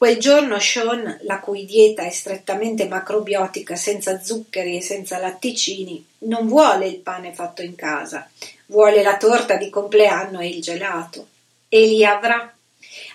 [0.00, 6.48] Quel giorno Sean, la cui dieta è strettamente macrobiotica, senza zuccheri e senza latticini, non
[6.48, 8.26] vuole il pane fatto in casa,
[8.68, 11.26] vuole la torta di compleanno e il gelato.
[11.68, 12.50] E li avrà,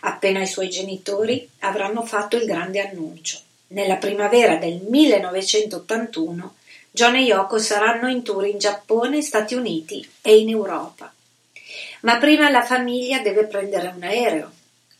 [0.02, 3.40] appena i suoi genitori avranno fatto il grande annuncio.
[3.70, 6.56] Nella primavera del 1981
[6.92, 11.12] John e Yoko saranno in tour in Giappone, Stati Uniti e in Europa.
[12.02, 14.52] Ma prima la famiglia deve prendere un aereo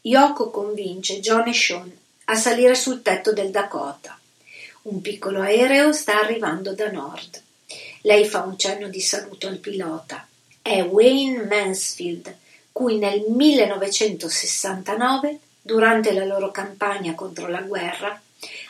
[0.08, 1.92] Yoko convince John e Sean
[2.26, 4.16] a salire sul tetto del Dakota.
[4.84, 7.42] Un piccolo aereo sta arrivando da nord.
[8.02, 10.28] Lei fa un cenno di saluto al pilota.
[10.62, 12.36] È Wayne Mansfield,
[12.72, 18.22] cui nel 1969, durante la loro campagna contro la guerra,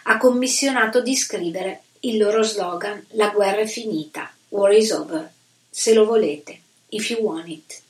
[0.03, 5.29] ha commissionato di scrivere il loro slogan La guerra è finita, War is over,
[5.69, 7.81] se lo volete, if you want it.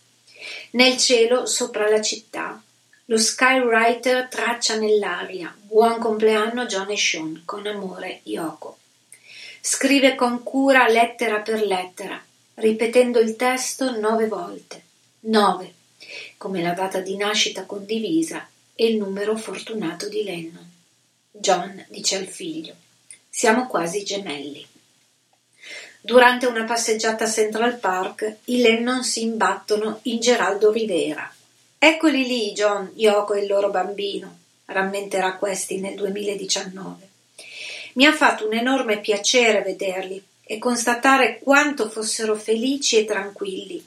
[0.71, 2.59] Nel cielo, sopra la città,
[3.07, 8.79] lo skywriter traccia nell'aria "Buon compleanno John e Sean, con amore Yoko".
[9.61, 12.19] Scrive con cura lettera per lettera,
[12.55, 14.81] ripetendo il testo nove volte.
[15.21, 15.73] Nove,
[16.37, 20.71] come la data di nascita condivisa e il numero fortunato di Lennon.
[21.29, 22.73] John dice al figlio:
[23.29, 24.65] Siamo quasi gemelli.
[26.01, 31.34] Durante una passeggiata a Central Park, i Lennon si imbattono in Geraldo Rivera,
[31.77, 37.09] Eccoli lì, John, Yoko e il loro bambino, rammenterà questi nel 2019.
[37.93, 43.85] Mi ha fatto un enorme piacere vederli e constatare quanto fossero felici e tranquilli.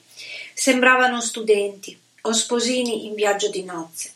[0.54, 4.12] Sembravano studenti o sposini in viaggio di nozze.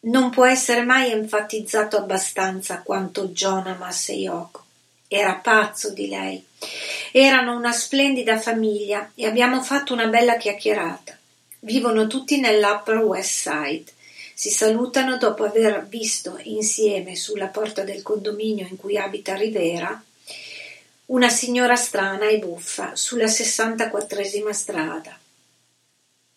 [0.00, 4.64] Non può essere mai enfatizzato abbastanza quanto John amasse Yoko.
[5.06, 6.44] Era pazzo di lei.
[7.12, 11.16] Erano una splendida famiglia e abbiamo fatto una bella chiacchierata.
[11.64, 13.84] Vivono tutti nell'Upper West Side.
[14.34, 20.02] Si salutano dopo aver visto insieme sulla porta del condominio in cui abita Rivera
[21.06, 25.16] una signora strana e buffa sulla 64esima strada.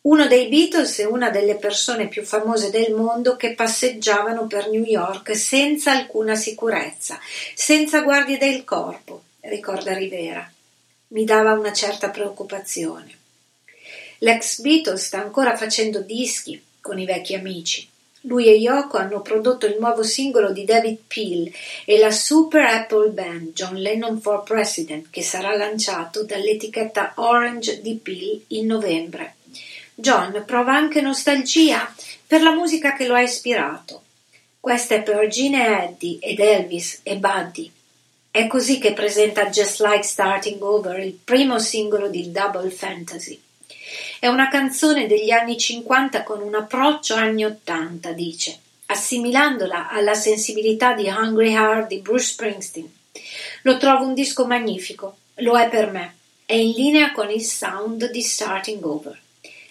[0.01, 4.83] Uno dei Beatles è una delle persone più famose del mondo che passeggiavano per New
[4.83, 7.19] York senza alcuna sicurezza,
[7.55, 10.47] senza guardie del corpo, ricorda Rivera.
[11.07, 13.23] Mi dava una certa preoccupazione.
[14.25, 17.87] L'ex Beatles sta ancora facendo dischi con i vecchi amici.
[18.21, 21.51] Lui e Yoko hanno prodotto il nuovo singolo di David Peel
[21.85, 27.99] e la Super Apple Band John Lennon for President che sarà lanciato dall'etichetta Orange di
[28.01, 29.35] Peel in novembre.
[29.93, 31.93] John prova anche nostalgia
[32.25, 34.01] per la musica che lo ha ispirato.
[34.59, 37.71] Questa è per e Eddie ed Elvis e Buddy.
[38.31, 43.43] È così che presenta Just Like Starting Over, il primo singolo di Double Fantasy.
[44.19, 50.93] È una canzone degli anni cinquanta con un approccio anni ottanta, dice, assimilandola alla sensibilità
[50.93, 52.91] di Hungry Heart di Bruce Springsteen.
[53.63, 58.09] Lo trovo un disco magnifico, lo è per me, è in linea con il sound
[58.09, 59.19] di Starting Over.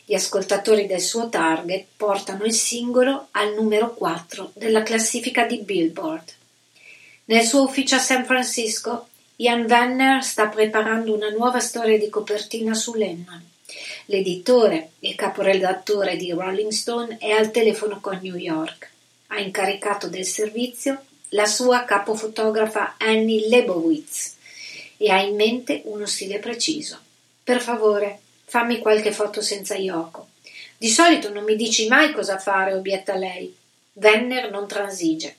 [0.04, 6.34] Gli ascoltatori del suo target portano il singolo al numero 4 della classifica di Billboard.
[7.26, 12.74] Nel suo ufficio a San Francisco, Ian Venner sta preparando una nuova storia di copertina
[12.74, 13.52] su Lennon.
[14.06, 18.90] L'editore e caporedattore di Rolling Stone è al telefono con New York.
[19.28, 24.36] Ha incaricato del servizio la sua capofotografa Annie Lebowitz
[24.98, 26.98] e ha in mente uno stile preciso.
[27.42, 30.28] Per favore, fammi qualche foto senza Yoko.
[30.76, 33.56] Di solito non mi dici mai cosa fare, obietta lei.
[33.94, 35.36] Venner non transige.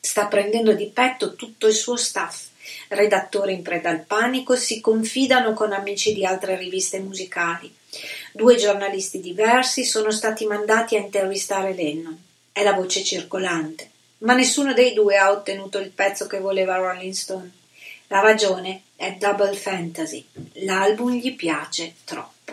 [0.00, 2.50] Sta prendendo di petto tutto il suo staff
[2.88, 7.72] redattori in preda al panico, si confidano con amici di altre riviste musicali.
[8.32, 12.20] Due giornalisti diversi sono stati mandati a intervistare Lennon.
[12.50, 13.90] È la voce circolante.
[14.18, 17.50] Ma nessuno dei due ha ottenuto il pezzo che voleva Rolling Stone.
[18.06, 20.24] La ragione è Double Fantasy.
[20.64, 22.52] L'album gli piace troppo.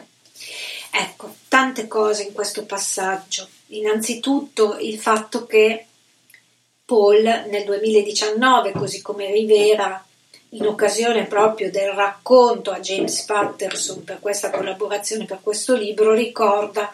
[0.91, 3.47] Ecco, tante cose in questo passaggio.
[3.67, 5.85] Innanzitutto il fatto che
[6.85, 10.03] Paul nel 2019, così come Rivera,
[10.49, 16.89] in occasione proprio del racconto a James Patterson per questa collaborazione per questo libro, ricorda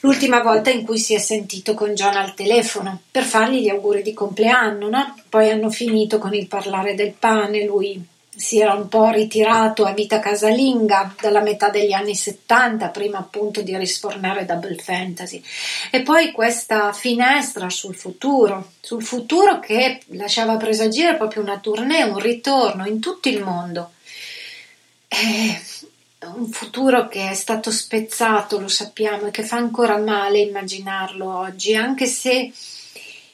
[0.00, 4.02] l'ultima volta in cui si è sentito con John al telefono per fargli gli auguri
[4.02, 5.14] di compleanno, no?
[5.28, 9.92] Poi hanno finito con il parlare del pane, lui si era un po' ritirato a
[9.92, 15.42] vita casalinga dalla metà degli anni 70, prima appunto di risfornare Double Fantasy.
[15.90, 22.18] E poi questa finestra sul futuro, sul futuro che lasciava presagire proprio una tournée, un
[22.18, 23.92] ritorno in tutto il mondo.
[25.08, 25.58] È
[26.34, 31.74] un futuro che è stato spezzato, lo sappiamo, e che fa ancora male immaginarlo oggi,
[31.74, 32.52] anche se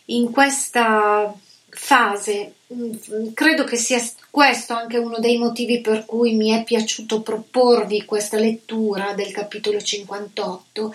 [0.06, 1.34] in questa
[1.70, 3.98] fase mm, credo che sia
[4.32, 9.78] questo anche uno dei motivi per cui mi è piaciuto proporvi questa lettura del capitolo
[9.78, 10.94] 58.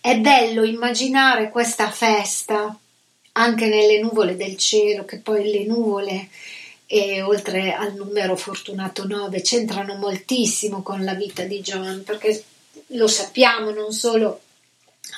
[0.00, 2.74] È bello immaginare questa festa
[3.32, 6.30] anche nelle nuvole del cielo, che poi le nuvole
[6.86, 12.42] e oltre al numero fortunato 9 c'entrano moltissimo con la vita di John, perché
[12.86, 14.40] lo sappiamo non solo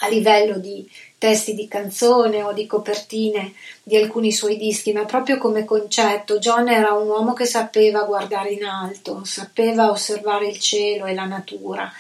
[0.01, 0.91] a livello di
[1.25, 6.37] testi di canzone o di copertine di alcuni suoi dischi, ma proprio come concetto.
[6.37, 11.25] John era un uomo che sapeva guardare in alto, sapeva osservare il cielo e la
[11.25, 11.91] natura.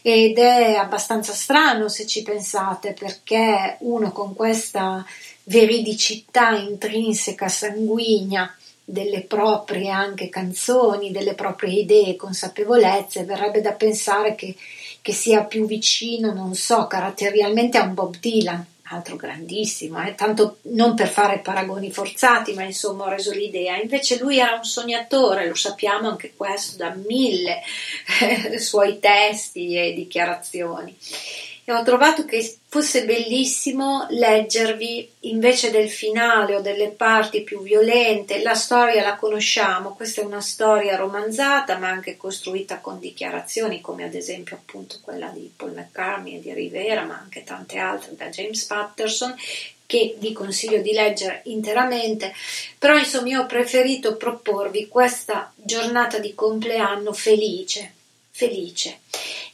[0.00, 5.04] Ed è abbastanza strano se ci pensate, perché uno con questa
[5.44, 14.56] veridicità intrinseca, sanguigna, delle proprie anche canzoni, delle proprie idee consapevolezze, verrebbe da pensare che
[15.02, 20.14] che sia più vicino, non so, caratterialmente a un Bob Dylan, altro grandissimo, eh?
[20.14, 23.76] tanto non per fare paragoni forzati, ma insomma ho reso l'idea.
[23.76, 27.62] Invece lui era un sognatore, lo sappiamo anche questo da mille
[28.58, 30.96] suoi testi e dichiarazioni
[31.64, 38.42] e ho trovato che fosse bellissimo leggervi invece del finale o delle parti più violente,
[38.42, 44.04] la storia la conosciamo, questa è una storia romanzata ma anche costruita con dichiarazioni come
[44.04, 48.26] ad esempio appunto quella di Paul McCartney e di Rivera ma anche tante altre da
[48.26, 49.34] James Patterson
[49.86, 52.32] che vi consiglio di leggere interamente,
[52.78, 57.92] però insomma io ho preferito proporvi questa giornata di compleanno felice,
[58.32, 59.00] felice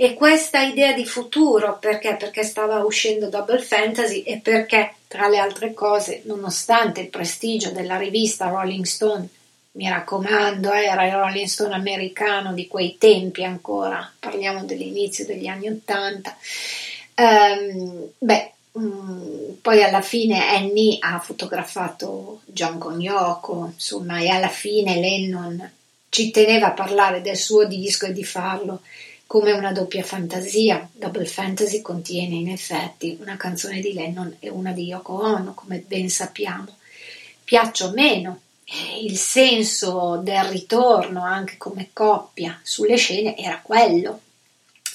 [0.01, 2.15] e questa idea di futuro perché?
[2.15, 7.99] Perché stava uscendo Double Fantasy e perché, tra le altre cose, nonostante il prestigio della
[7.99, 9.29] rivista Rolling Stone,
[9.73, 15.69] mi raccomando, era il Rolling Stone americano di quei tempi ancora, parliamo dell'inizio degli anni
[15.69, 16.37] Ottanta,
[17.15, 24.49] ehm, beh, mm, poi alla fine Annie ha fotografato John con Yoko, insomma, e alla
[24.49, 25.73] fine Lennon
[26.09, 28.83] ci teneva a parlare del suo disco e di farlo
[29.27, 30.89] come una doppia fantasia.
[30.93, 35.85] Double Fantasy contiene in effetti una canzone di Lennon e una di Yoko Ono, come
[35.87, 36.77] ben sappiamo.
[37.45, 38.41] Piaccia o meno,
[39.01, 44.21] il senso del ritorno anche come coppia sulle scene era quello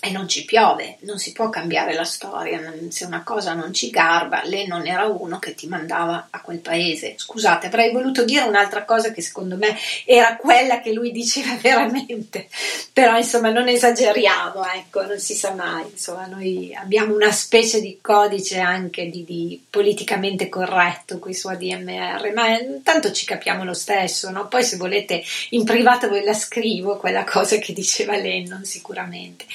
[0.06, 3.90] e non ci piove, non si può cambiare la storia, se una cosa non ci
[3.90, 7.14] garba, lei non era uno che ti mandava a quel paese.
[7.16, 12.50] Scusate, avrei voluto dire un'altra cosa che secondo me era quella che lui diceva veramente,
[12.92, 18.00] però insomma non esageriamo, ecco, non si sa mai, insomma noi abbiamo una specie di
[18.02, 24.30] codice anche di, di politicamente corretto qui su ADMR, ma intanto ci capiamo lo stesso,
[24.32, 24.50] no?
[24.50, 29.46] Poi se volete in privato ve la scrivo quella cosa che diceva Lennon sicuramente.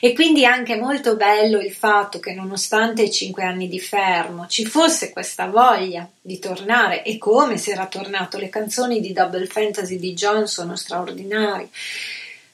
[0.00, 4.46] E quindi è anche molto bello il fatto che nonostante i cinque anni di fermo
[4.46, 9.46] ci fosse questa voglia di tornare e come si era tornato, le canzoni di Double
[9.46, 11.68] Fantasy di John sono straordinarie.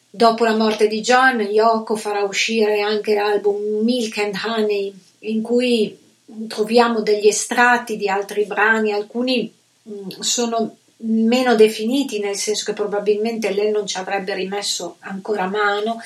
[0.09, 5.99] Dopo la morte di John, Yoko farà uscire anche l'album Milk and Honey, in cui
[6.49, 9.53] troviamo degli estratti di altri brani, alcuni
[9.89, 16.01] mm, sono meno definiti, nel senso che probabilmente lei non ci avrebbe rimesso ancora mano,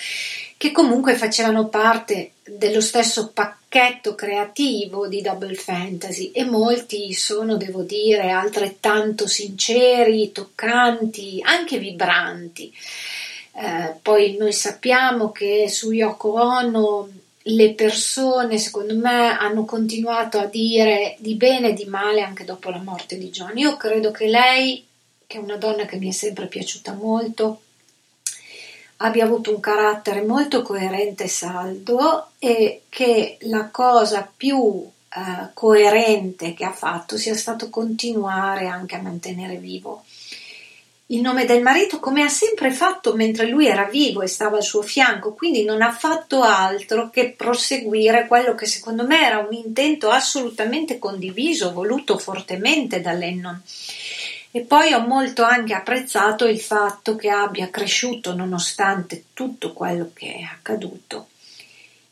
[0.58, 7.82] che comunque facevano parte dello stesso pacchetto creativo di Double Fantasy e molti sono, devo
[7.82, 12.74] dire, altrettanto sinceri, toccanti, anche vibranti.
[13.54, 17.08] Eh, poi noi sappiamo che su Yoko Ono
[17.42, 22.68] le persone, secondo me, hanno continuato a dire di bene e di male anche dopo
[22.68, 23.56] la morte di John.
[23.56, 24.84] Io credo che lei
[25.28, 27.60] che è una donna che mi è sempre piaciuta molto,
[28.98, 36.54] abbia avuto un carattere molto coerente e saldo e che la cosa più eh, coerente
[36.54, 40.04] che ha fatto sia stato continuare anche a mantenere vivo
[41.10, 44.62] il nome del marito come ha sempre fatto mentre lui era vivo e stava al
[44.62, 49.54] suo fianco, quindi non ha fatto altro che proseguire quello che secondo me era un
[49.54, 53.58] intento assolutamente condiviso, voluto fortemente da Lennon.
[54.50, 60.34] E poi ho molto anche apprezzato il fatto che abbia cresciuto, nonostante tutto quello che
[60.34, 61.28] è accaduto,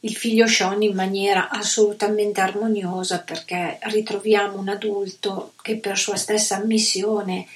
[0.00, 6.56] il figlio Sean in maniera assolutamente armoniosa perché ritroviamo un adulto che per sua stessa
[6.56, 7.46] ammissione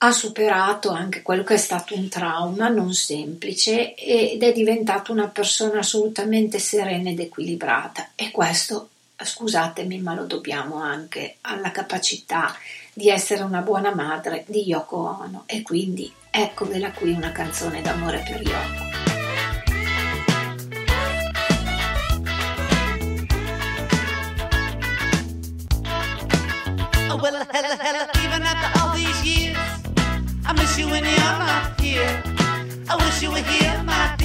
[0.00, 5.26] ha superato anche quello che è stato un trauma non semplice ed è diventato una
[5.26, 8.10] persona assolutamente serena ed equilibrata.
[8.14, 12.54] E questo scusatemi ma lo dobbiamo anche alla capacità
[12.98, 18.24] di essere una buona madre di Yoko Ono e quindi eccovela qui una canzone d'amore
[18.28, 18.86] per Yoko.
[27.08, 29.56] Oh, well, hella, hella, even after all these years,
[30.44, 32.20] I miss you when you're not here.
[32.88, 34.17] I wish you were here, my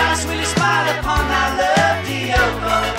[0.00, 0.44] Goddess really
[2.30, 2.98] Yoko.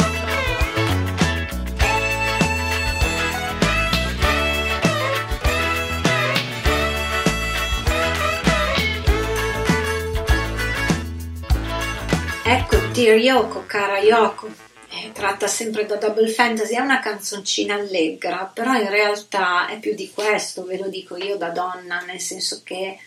[12.44, 14.48] Ecco, Dear Yoko, cara Yoko,
[14.90, 19.96] eh, tratta sempre da Double Fantasy, è una canzoncina allegra, però in realtà è più
[19.96, 23.00] di questo, ve lo dico io da donna, nel senso che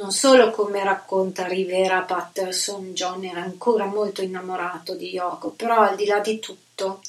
[0.00, 5.94] non solo come racconta Rivera Patterson, John era ancora molto innamorato di Yoko, però al
[5.94, 7.02] di là di tutto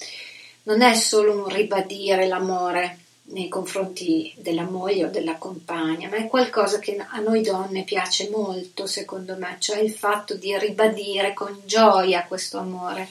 [0.64, 2.98] non è solo un ribadire l'amore
[3.32, 8.30] nei confronti della moglie o della compagna, ma è qualcosa che a noi donne piace
[8.30, 13.08] molto, secondo me, cioè il fatto di ribadire con gioia questo amore.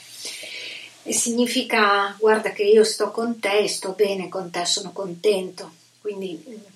[1.02, 5.72] E significa, guarda che io sto con te, sto bene con te, sono contento.
[6.02, 6.68] Quindi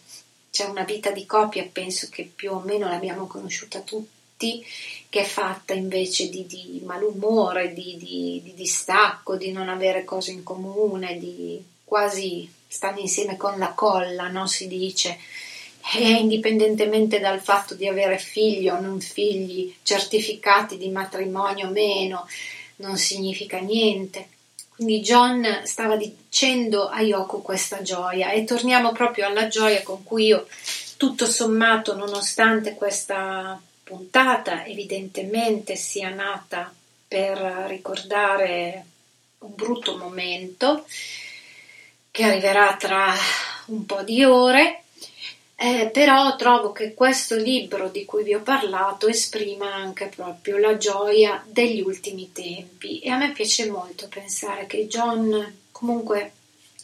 [0.54, 4.64] c'è una vita di coppia, penso che più o meno l'abbiamo conosciuta tutti,
[5.08, 10.30] che è fatta invece di, di malumore, di, di, di distacco, di non avere cose
[10.30, 14.46] in comune, di quasi stanno insieme con la colla, no?
[14.46, 15.18] Si dice.
[15.92, 22.28] E indipendentemente dal fatto di avere figli o non figli, certificati di matrimonio o meno,
[22.76, 24.28] non significa niente.
[24.76, 30.26] Quindi John stava dicendo a Yoko questa gioia e torniamo proprio alla gioia con cui
[30.26, 30.46] io,
[30.96, 36.72] tutto sommato, nonostante questa puntata evidentemente sia nata
[37.06, 38.84] per ricordare
[39.38, 40.84] un brutto momento,
[42.10, 43.12] che arriverà tra
[43.66, 44.83] un po' di ore,
[45.56, 50.76] eh, però trovo che questo libro di cui vi ho parlato esprima anche proprio la
[50.76, 52.98] gioia degli ultimi tempi.
[52.98, 56.32] E a me piace molto pensare che John comunque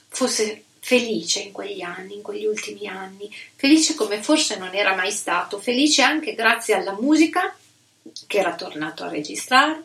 [0.08, 5.10] fosse felice in quegli anni, in quegli ultimi anni, felice come forse non era mai
[5.10, 7.54] stato, felice anche grazie alla musica
[8.26, 9.84] che era tornato a registrare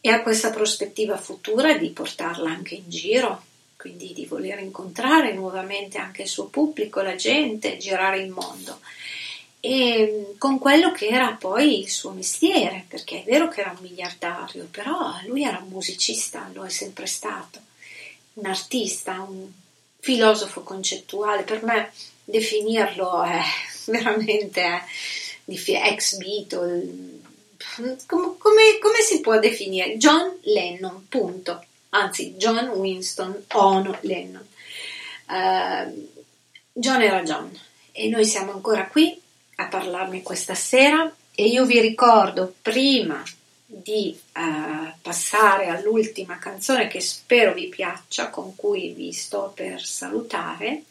[0.00, 3.42] e a questa prospettiva futura di portarla anche in giro,
[3.76, 8.80] quindi di voler incontrare nuovamente anche il suo pubblico, la gente, girare il mondo
[9.66, 13.82] e con quello che era poi il suo mestiere, perché è vero che era un
[13.82, 17.58] miliardario, però lui era un musicista, lo è sempre stato,
[18.34, 19.50] un artista, un
[19.98, 23.40] filosofo concettuale, per me definirlo è
[23.90, 24.84] veramente
[25.46, 27.20] ex Beatle,
[28.06, 29.96] come, come, come, si può definire?
[29.96, 31.64] John Lennon, punto.
[31.96, 34.46] Anzi, John Winston Ono Lennon.
[35.28, 36.08] Uh,
[36.72, 37.50] John era John
[37.90, 39.18] e noi siamo ancora qui
[39.56, 43.24] a parlarne questa sera e io vi ricordo prima
[43.64, 50.82] di uh, passare all'ultima canzone che spero vi piaccia, con cui vi sto per salutare,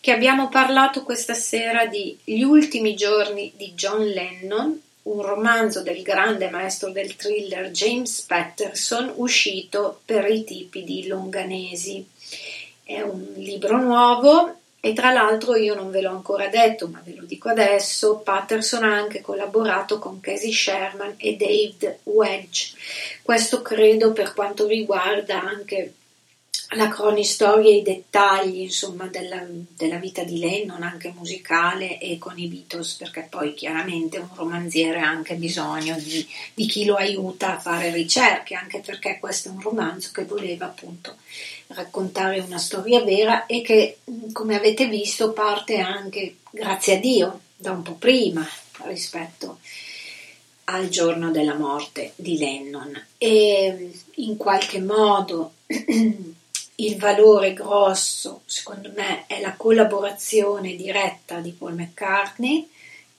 [0.00, 6.02] che abbiamo parlato questa sera di Gli ultimi giorni di John Lennon, un romanzo del
[6.02, 12.06] grande maestro del thriller James Patterson uscito per i tipi di Longanesi.
[12.82, 17.14] È un libro nuovo e tra l'altro io non ve l'ho ancora detto, ma ve
[17.14, 22.74] lo dico adesso, Patterson ha anche collaborato con Casey Sherman e David Wedge.
[23.22, 25.92] Questo credo per quanto riguarda anche
[26.70, 32.36] la cronistoria e i dettagli insomma, della, della, vita di Lennon, anche musicale e con
[32.38, 37.54] i Beatles, perché poi chiaramente un romanziere ha anche bisogno di, di chi lo aiuta
[37.54, 41.16] a fare ricerche, anche perché questo è un romanzo che voleva appunto
[41.68, 43.98] raccontare una storia vera e che,
[44.32, 48.46] come avete visto, parte anche, grazie a Dio, da un po' prima
[48.82, 49.58] rispetto
[50.64, 53.06] al giorno della morte di Lennon.
[53.18, 55.52] E in qualche modo
[56.76, 62.68] il valore grosso, secondo me, è la collaborazione diretta di Paul McCartney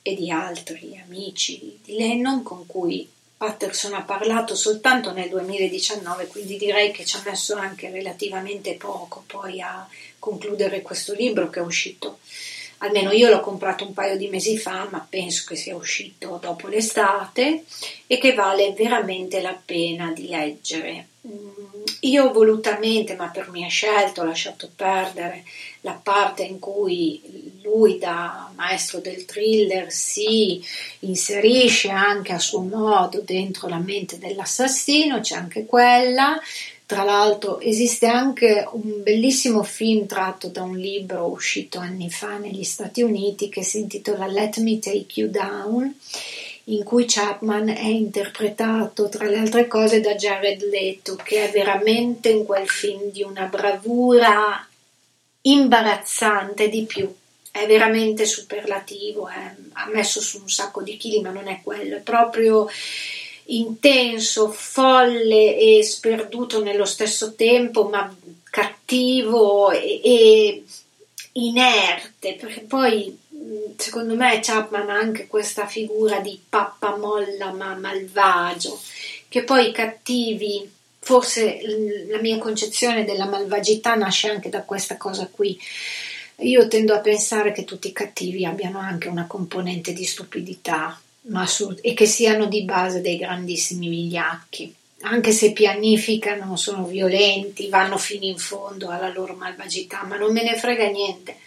[0.02, 6.58] e di altri amici di Lennon con cui Patterson ha parlato soltanto nel 2019, quindi
[6.58, 11.64] direi che ci ha messo anche relativamente poco poi a concludere questo libro che è
[11.64, 12.20] uscito.
[12.80, 16.68] Almeno io l'ho comprato un paio di mesi fa, ma penso che sia uscito dopo
[16.68, 17.64] l'estate
[18.06, 21.08] e che vale veramente la pena di leggere.
[22.02, 25.44] Io volutamente, ma per mia scelta, ho lasciato perdere
[25.82, 30.64] la parte in cui lui da maestro del thriller si
[31.00, 36.40] inserisce anche a suo modo dentro la mente dell'assassino, c'è anche quella.
[36.86, 42.64] Tra l'altro esiste anche un bellissimo film tratto da un libro uscito anni fa negli
[42.64, 45.94] Stati Uniti che si intitola Let Me Take You Down
[46.70, 52.30] in cui Chapman è interpretato tra le altre cose da Jared Leto, che è veramente
[52.30, 54.68] in quel film di una bravura
[55.42, 57.14] imbarazzante di più.
[57.50, 61.96] È veramente superlativo, è, ha messo su un sacco di chili, ma non è quello,
[61.96, 62.68] è proprio
[63.46, 68.14] intenso, folle e sperduto nello stesso tempo, ma
[68.44, 70.64] cattivo e, e
[71.32, 73.18] inerte, perché poi
[73.78, 78.80] secondo me Chapman ha anche questa figura di pappamolla ma malvagio,
[79.30, 80.70] che poi i cattivi,
[81.00, 81.60] forse
[82.10, 85.58] la mia concezione della malvagità nasce anche da questa cosa qui.
[86.42, 91.00] Io tendo a pensare che tutti i cattivi abbiano anche una componente di stupidità
[91.46, 94.74] su, e che siano di base dei grandissimi vigliacchi.
[95.02, 100.44] Anche se pianificano, sono violenti, vanno fino in fondo alla loro malvagità, ma non me
[100.44, 101.38] ne frega niente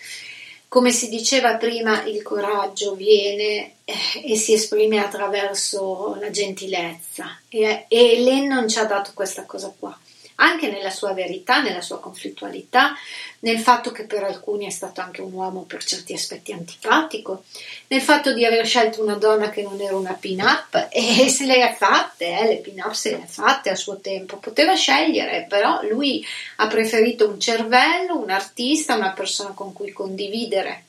[0.71, 7.41] come si diceva prima, il coraggio viene eh, e si esprime attraverso la gentilezza.
[7.49, 9.99] E, e Lennon ci ha dato questa cosa qua
[10.41, 12.95] anche nella sua verità, nella sua conflittualità,
[13.41, 17.45] nel fatto che per alcuni è stato anche un uomo per certi aspetti antipatico,
[17.89, 21.63] nel fatto di aver scelto una donna che non era una pin-up e se le
[21.63, 25.81] ha fatte, eh, le pin-up se le ha fatte a suo tempo, poteva scegliere, però
[25.83, 26.25] lui
[26.57, 30.85] ha preferito un cervello, un artista, una persona con cui condividere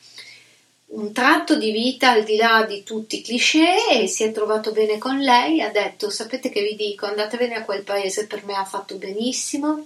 [0.92, 4.72] un tratto di vita al di là di tutti i cliché e si è trovato
[4.72, 7.06] bene con lei, ha detto sapete che vi dico?
[7.06, 9.86] Andatevene a quel paese per me ha fatto benissimo.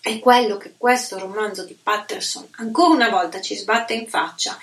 [0.00, 4.56] È quello che questo romanzo di Patterson ancora una volta ci sbatte in faccia.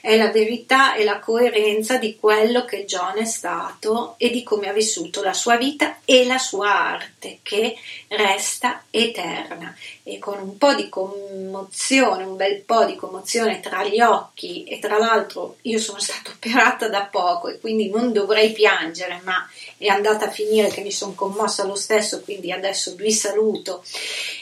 [0.00, 4.68] È la verità e la coerenza di quello che John è stato e di come
[4.68, 7.76] ha vissuto la sua vita e la sua arte che
[8.08, 9.76] resta eterna
[10.08, 14.78] e con un po' di commozione, un bel po' di commozione tra gli occhi e
[14.78, 19.88] tra l'altro io sono stata operata da poco e quindi non dovrei piangere ma è
[19.88, 23.84] andata a finire che mi sono commossa lo stesso quindi adesso vi saluto.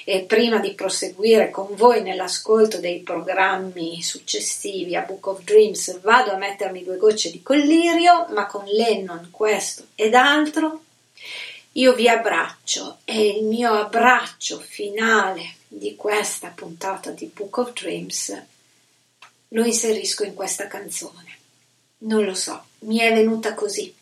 [0.05, 6.31] E prima di proseguire con voi nell'ascolto dei programmi successivi a Book of Dreams, vado
[6.31, 10.83] a mettermi due gocce di collirio, ma con Lennon questo ed altro,
[11.73, 18.43] io vi abbraccio e il mio abbraccio finale di questa puntata di Book of Dreams
[19.49, 21.39] lo inserisco in questa canzone.
[21.99, 23.95] Non lo so, mi è venuta così.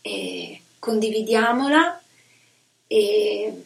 [0.00, 2.02] E condividiamola
[2.86, 3.64] e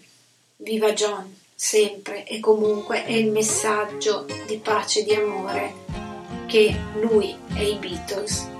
[0.57, 5.75] viva John sempre e comunque è il messaggio di pace e di amore
[6.47, 8.60] che lui e i Beatles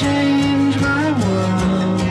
[0.00, 2.02] change my world.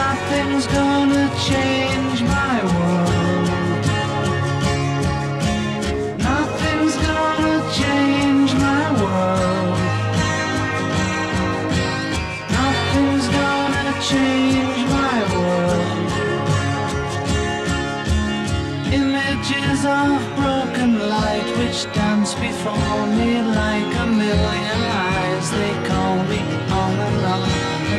[0.00, 3.48] Nothing's gonna change my world.
[6.30, 9.78] Nothing's gonna change my world.
[12.58, 16.08] Nothing's gonna change my world.
[19.00, 24.71] Images of broken light which dance before me like a million.
[25.58, 27.42] They call me and on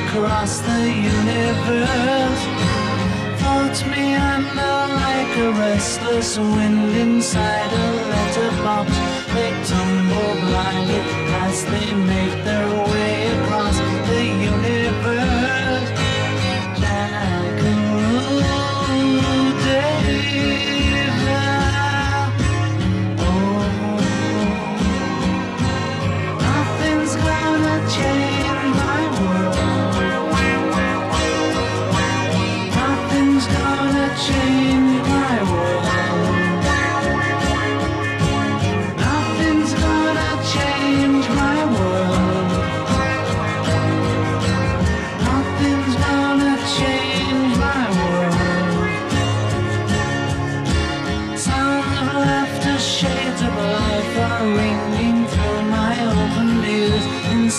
[0.02, 0.82] across the
[1.18, 2.44] universe.
[3.40, 8.90] Floats me under like a restless wind inside a letterbox.
[9.34, 11.02] They tumble blindly
[11.46, 13.93] as they make their way across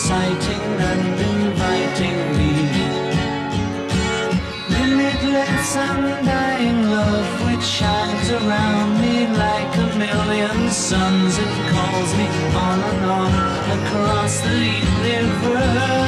[0.05, 0.61] inciting
[0.91, 2.53] and inviting me.
[4.69, 11.39] Limitless undying love which shines around me like a million suns.
[11.39, 13.33] It calls me on and on
[13.79, 14.59] across the
[15.07, 16.04] universe.